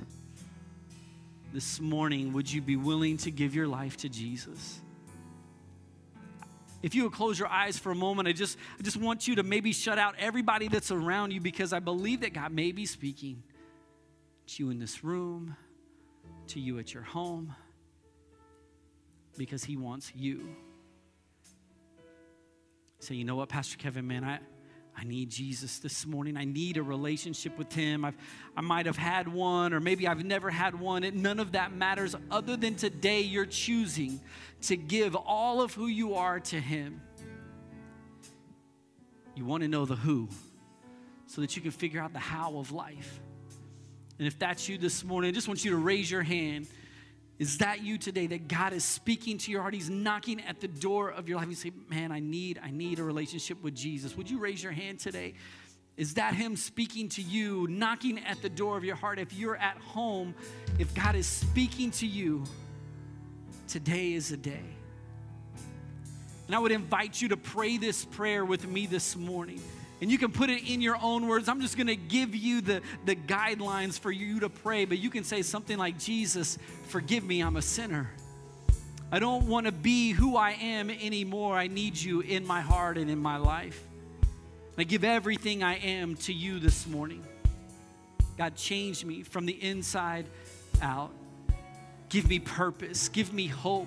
This 1.53 1.81
morning, 1.81 2.33
would 2.33 2.51
you 2.51 2.61
be 2.61 2.77
willing 2.77 3.17
to 3.19 3.31
give 3.31 3.55
your 3.55 3.69
life 3.69 3.97
to 3.99 4.09
Jesus? 4.09 4.81
If 6.85 6.95
you 6.95 7.05
would 7.05 7.15
close 7.15 7.39
your 7.39 7.49
eyes 7.49 7.79
for 7.79 7.91
a 7.91 7.95
moment, 7.95 8.29
I 8.29 8.33
just, 8.33 8.59
I 8.79 8.83
just 8.83 8.99
want 8.99 9.27
you 9.27 9.37
to 9.37 9.43
maybe 9.43 9.73
shut 9.73 9.97
out 9.97 10.17
everybody 10.19 10.69
that's 10.69 10.91
around 10.91 11.31
you 11.31 11.41
because 11.41 11.73
I 11.73 11.79
believe 11.79 12.21
that 12.21 12.35
God 12.35 12.53
may 12.53 12.73
be 12.73 12.85
speaking 12.85 13.43
to 14.49 14.63
you 14.63 14.69
in 14.69 14.79
this 14.79 15.03
room, 15.03 15.57
to 16.49 16.61
you 16.61 16.79
at 16.79 16.93
your 16.93 17.03
home, 17.03 17.55
because 19.39 19.65
He 19.65 19.79
wants 19.79 20.13
you. 20.15 20.47
Say, 22.99 23.15
you 23.15 23.25
know 23.25 23.37
what, 23.37 23.49
Pastor 23.49 23.79
Kevin, 23.79 24.07
man, 24.07 24.23
I, 24.23 24.41
I 24.97 25.05
need 25.05 25.31
Jesus 25.31 25.79
this 25.79 26.07
morning. 26.07 26.37
I 26.37 26.45
need 26.45 26.77
a 26.77 26.83
relationship 26.83 27.59
with 27.59 27.73
Him. 27.73 28.05
I've, 28.05 28.17
I 28.57 28.61
might 28.61 28.87
have 28.87 28.97
had 28.97 29.27
one, 29.29 29.73
or 29.73 29.81
maybe 29.81 30.07
I've 30.07 30.25
never 30.25 30.51
had 30.51 30.79
one. 30.79 31.05
It, 31.05 31.15
none 31.15 31.41
of 31.41 31.53
that 31.53 31.73
matters 31.73 32.15
other 32.31 32.57
than 32.57 32.77
today 32.77 33.21
you're 33.21 33.47
choosing 33.47 34.21
to 34.63 34.77
give 34.77 35.17
all 35.17 35.61
of 35.61 35.75
who 35.75 35.87
you 35.87 36.15
are 36.15 36.41
to 36.41 36.61
Him. 36.61 37.01
You 39.35 39.45
want 39.45 39.63
to 39.63 39.69
know 39.69 39.85
the 39.85 39.97
who 39.97 40.29
so 41.27 41.41
that 41.41 41.57
you 41.57 41.63
can 41.63 41.73
figure 41.73 42.01
out 42.01 42.13
the 42.13 42.21
how 42.21 42.57
of 42.59 42.71
life. 42.71 43.21
And 44.19 44.29
if 44.29 44.39
that's 44.39 44.69
you 44.69 44.79
this 44.79 45.03
morning, 45.03 45.31
I 45.31 45.33
just 45.33 45.49
want 45.49 45.65
you 45.65 45.73
to 45.73 45.77
raise 45.77 46.09
your 46.09 46.23
hand. 46.23 46.69
Is 47.39 47.59
that 47.59 47.83
you 47.83 47.99
today 47.99 48.29
that 48.29 48.47
God 48.47 48.73
is 48.73 48.85
speaking 48.85 49.39
to 49.39 49.51
your 49.51 49.63
heart? 49.63 49.75
He's 49.75 49.91
knocking 49.91 50.41
at 50.43 50.61
the 50.61 50.69
door 50.69 51.11
of 51.11 51.29
your 51.29 51.39
life. 51.39 51.49
You 51.49 51.57
say, 51.57 51.73
Man, 51.89 52.13
I 52.13 52.21
need, 52.21 52.61
I 52.63 52.71
need 52.71 53.01
a 53.01 53.03
relationship 53.03 53.63
with 53.63 53.75
Jesus. 53.75 54.17
Would 54.17 54.31
you 54.31 54.39
raise 54.39 54.63
your 54.63 54.73
hand 54.73 55.01
today? 55.01 55.35
Is 55.97 56.15
that 56.15 56.35
Him 56.35 56.57
speaking 56.57 57.09
to 57.11 57.23
you, 57.23 57.67
knocking 57.69 58.19
at 58.25 58.41
the 58.41 58.49
door 58.49 58.77
of 58.77 58.85
your 58.85 58.97
heart? 58.97 59.19
If 59.19 59.33
you're 59.33 59.57
at 59.57 59.77
home, 59.79 60.35
if 60.79 60.95
God 60.95 61.17
is 61.17 61.27
speaking 61.27 61.91
to 61.93 62.07
you, 62.07 62.45
today 63.67 64.13
is 64.13 64.31
a 64.31 64.37
day. 64.37 64.65
And 66.47 66.55
I 66.55 66.59
would 66.59 66.73
invite 66.73 67.21
you 67.23 67.29
to 67.29 67.37
pray 67.37 67.79
this 67.79 68.05
prayer 68.05 68.45
with 68.45 68.67
me 68.67 68.87
this 68.87 69.17
morning. 69.17 69.63
And 70.01 70.11
you 70.11 70.19
can 70.19 70.33
put 70.33 70.51
it 70.51 70.69
in 70.69 70.81
your 70.81 70.97
own 71.01 71.27
words. 71.27 71.49
I'm 71.49 71.61
just 71.61 71.77
going 71.77 71.87
to 71.87 71.97
give 71.97 72.35
you 72.35 72.61
the, 72.61 72.83
the 73.05 73.15
guidelines 73.15 73.99
for 73.99 74.11
you 74.11 74.41
to 74.41 74.49
pray, 74.49 74.85
but 74.85 74.99
you 74.99 75.09
can 75.09 75.25
say 75.25 75.43
something 75.43 75.79
like, 75.79 75.99
Jesus, 75.99 76.59
forgive 76.89 77.25
me, 77.25 77.41
I'm 77.41 77.57
a 77.57 77.63
sinner. 77.63 78.11
I 79.13 79.19
don't 79.21 79.47
want 79.47 79.67
to 79.67 79.73
be 79.73 80.11
who 80.11 80.37
I 80.37 80.53
am 80.53 80.91
anymore. 80.91 81.57
I 81.57 81.69
need 81.69 81.97
you 81.97 82.21
in 82.21 82.47
my 82.47 82.61
heart 82.61 82.99
and 82.99 83.09
in 83.09 83.19
my 83.19 83.37
life. 83.37 83.81
I 84.77 84.83
give 84.83 85.05
everything 85.05 85.63
I 85.63 85.77
am 85.77 86.17
to 86.17 86.33
you 86.33 86.59
this 86.59 86.87
morning. 86.87 87.25
God, 88.37 88.57
change 88.57 89.05
me 89.05 89.23
from 89.23 89.47
the 89.47 89.53
inside 89.53 90.27
out. 90.83 91.13
Give 92.09 92.29
me 92.29 92.41
purpose. 92.41 93.09
Give 93.09 93.33
me 93.33 93.47
hope. 93.47 93.87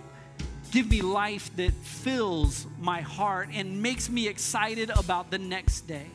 Give 0.77 0.91
me 0.91 1.01
life 1.01 1.49
that 1.55 1.73
fills 1.73 2.67
my 2.79 3.01
heart 3.01 3.49
and 3.51 3.81
makes 3.81 4.11
me 4.11 4.27
excited 4.27 4.91
about 4.91 5.31
the 5.31 5.39
next 5.39 5.87
day. 5.87 6.05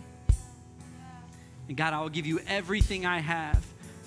And 1.66 1.76
God, 1.76 1.92
I 1.92 2.00
will 2.00 2.10
give 2.10 2.26
you 2.26 2.38
everything 2.46 3.04
I 3.04 3.18
have 3.18 3.60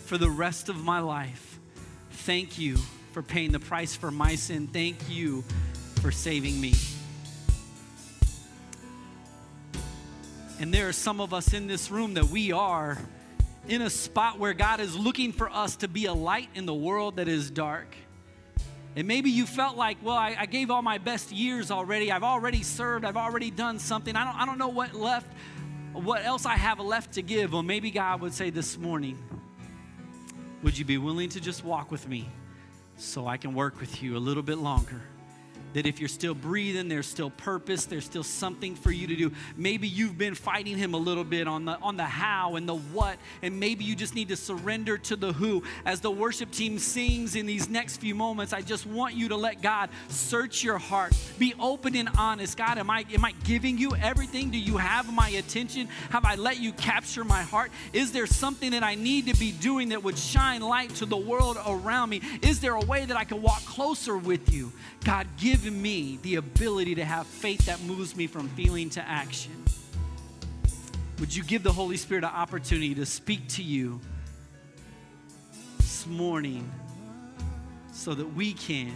for 0.05 0.17
the 0.17 0.29
rest 0.29 0.69
of 0.69 0.81
my 0.81 0.99
life. 0.99 1.59
Thank 2.09 2.57
you 2.57 2.77
for 3.11 3.21
paying 3.21 3.51
the 3.51 3.59
price 3.59 3.97
for 3.97 4.11
my 4.11 4.35
sin. 4.35 4.67
Thank 4.67 4.95
you 5.09 5.41
for 5.95 6.09
saving 6.09 6.61
me. 6.61 6.73
And 10.61 10.73
there 10.73 10.87
are 10.87 10.93
some 10.93 11.19
of 11.19 11.33
us 11.33 11.53
in 11.53 11.67
this 11.67 11.91
room 11.91 12.13
that 12.13 12.29
we 12.29 12.53
are 12.53 12.97
in 13.67 13.81
a 13.81 13.89
spot 13.89 14.39
where 14.39 14.53
God 14.53 14.79
is 14.79 14.95
looking 14.95 15.33
for 15.33 15.49
us 15.49 15.75
to 15.75 15.89
be 15.89 16.05
a 16.05 16.13
light 16.13 16.47
in 16.55 16.65
the 16.65 16.73
world 16.73 17.17
that 17.17 17.27
is 17.27 17.51
dark. 17.51 17.93
And 18.95 19.07
maybe 19.07 19.29
you 19.29 19.45
felt 19.45 19.75
like, 19.75 19.97
well, 20.01 20.15
I, 20.15 20.35
I, 20.39 20.45
gave 20.45 20.71
all 20.71 20.81
my 20.81 20.97
best 20.97 21.31
years 21.31 21.69
already. 21.69 22.11
I've 22.11 22.23
already 22.23 22.63
served. 22.63 23.03
I've 23.03 23.17
already 23.17 23.51
done 23.51 23.77
something. 23.77 24.15
I 24.15 24.23
don't, 24.23 24.41
I 24.41 24.45
don't 24.45 24.57
know 24.57 24.69
what 24.69 24.93
left, 24.93 25.27
what 25.91 26.23
else 26.23 26.45
I 26.45 26.55
have 26.55 26.79
left 26.79 27.13
to 27.13 27.21
give. 27.21 27.51
Well, 27.51 27.63
maybe 27.63 27.91
God 27.91 28.21
would 28.21 28.33
say 28.33 28.51
this 28.51 28.77
morning, 28.77 29.17
would 30.63 30.77
you 30.77 30.85
be 30.85 30.97
willing 30.97 31.29
to 31.29 31.41
just 31.41 31.65
walk 31.65 31.91
with 31.91 32.07
me 32.07 32.29
so 32.95 33.27
I 33.27 33.35
can 33.35 33.53
work 33.53 33.81
with 33.81 34.01
you 34.01 34.15
a 34.15 34.19
little 34.19 34.43
bit 34.43 34.59
longer? 34.59 35.01
That 35.75 35.85
if 35.85 35.99
you're 35.99 36.07
still 36.07 36.33
breathing, 36.33 36.87
there's 36.87 37.05
still 37.05 37.29
purpose, 37.29 37.83
there's 37.83 38.05
still 38.05 38.23
something 38.23 38.75
for 38.75 38.91
you 38.91 39.07
to 39.07 39.15
do. 39.15 39.31
Maybe 39.57 39.89
you've 39.89 40.17
been 40.17 40.33
fighting 40.33 40.77
him 40.77 40.93
a 40.93 40.97
little 40.97 41.25
bit 41.25 41.49
on 41.49 41.65
the 41.65 41.77
on 41.79 41.97
the 41.97 42.05
how 42.05 42.55
and 42.55 42.67
the 42.67 42.75
what, 42.75 43.17
and 43.41 43.59
maybe 43.59 43.83
you 43.83 43.93
just 43.93 44.15
need 44.15 44.29
to 44.29 44.37
surrender 44.37 44.97
to 44.97 45.17
the 45.17 45.33
who. 45.33 45.63
As 45.85 45.99
the 45.99 46.09
worship 46.09 46.51
team 46.51 46.79
sings 46.79 47.35
in 47.35 47.45
these 47.45 47.69
next 47.69 47.97
few 47.97 48.15
moments, 48.15 48.53
I 48.53 48.61
just 48.61 48.85
want 48.85 49.15
you 49.15 49.29
to 49.29 49.35
let 49.35 49.61
God 49.61 49.89
search 50.07 50.63
your 50.63 50.77
heart. 50.77 51.13
Be 51.37 51.53
open 51.59 51.95
and 51.97 52.07
honest. 52.17 52.55
God, 52.55 52.77
am 52.77 52.89
I 52.89 53.05
am 53.13 53.25
I 53.25 53.33
giving 53.43 53.77
you 53.77 53.95
everything? 53.95 54.51
Do 54.51 54.57
you 54.57 54.77
have 54.77 55.11
my 55.13 55.27
attention? 55.29 55.89
Have 56.09 56.23
I 56.23 56.35
let 56.35 56.57
you 56.57 56.71
capture 56.71 57.25
my 57.25 57.41
heart? 57.41 57.69
Is 57.91 58.13
there 58.13 58.27
something 58.27 58.71
that 58.71 58.83
I 58.83 58.95
need 58.95 59.27
to 59.27 59.37
be 59.37 59.51
doing 59.51 59.89
that 59.89 60.03
would 60.03 60.17
shine 60.17 60.61
light 60.61 60.95
to 60.95 61.05
the 61.05 61.17
world 61.17 61.57
around 61.67 62.11
me? 62.11 62.21
Is 62.41 62.61
there 62.61 62.75
a 62.75 62.85
way 62.85 63.03
that 63.03 63.17
I 63.17 63.25
can 63.25 63.41
walk 63.41 63.65
closer 63.65 64.17
with 64.17 64.53
you? 64.53 64.71
God, 65.03 65.27
give 65.37 65.64
given 65.65 65.81
me 65.81 66.19
the 66.21 66.35
ability 66.35 66.93
to 66.93 67.03
have 67.03 67.25
faith 67.25 67.65
that 67.65 67.81
moves 67.81 68.15
me 68.15 68.27
from 68.27 68.47
feeling 68.49 68.87
to 68.87 69.01
action. 69.01 69.51
Would 71.19 71.35
you 71.35 71.41
give 71.41 71.63
the 71.63 71.71
Holy 71.71 71.97
Spirit 71.97 72.23
an 72.23 72.29
opportunity 72.29 72.93
to 72.93 73.03
speak 73.03 73.47
to 73.49 73.63
you 73.63 73.99
this 75.79 76.05
morning 76.05 76.71
so 77.91 78.13
that 78.13 78.31
we 78.35 78.53
can 78.53 78.93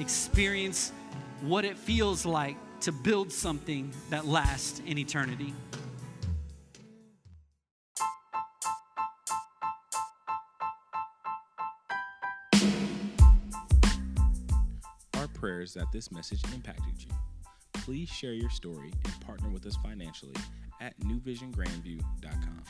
experience 0.00 0.90
what 1.42 1.64
it 1.64 1.78
feels 1.78 2.26
like 2.26 2.56
to 2.80 2.90
build 2.90 3.30
something 3.30 3.92
that 4.08 4.26
lasts 4.26 4.82
in 4.84 4.98
eternity? 4.98 5.54
Prayers 15.40 15.72
that 15.72 15.90
this 15.90 16.12
message 16.12 16.42
impacted 16.54 17.02
you. 17.02 17.10
Please 17.72 18.10
share 18.10 18.34
your 18.34 18.50
story 18.50 18.92
and 19.04 19.20
partner 19.22 19.48
with 19.48 19.64
us 19.64 19.76
financially 19.82 20.34
at 20.80 20.98
newvisiongrandview.com. 21.00 22.62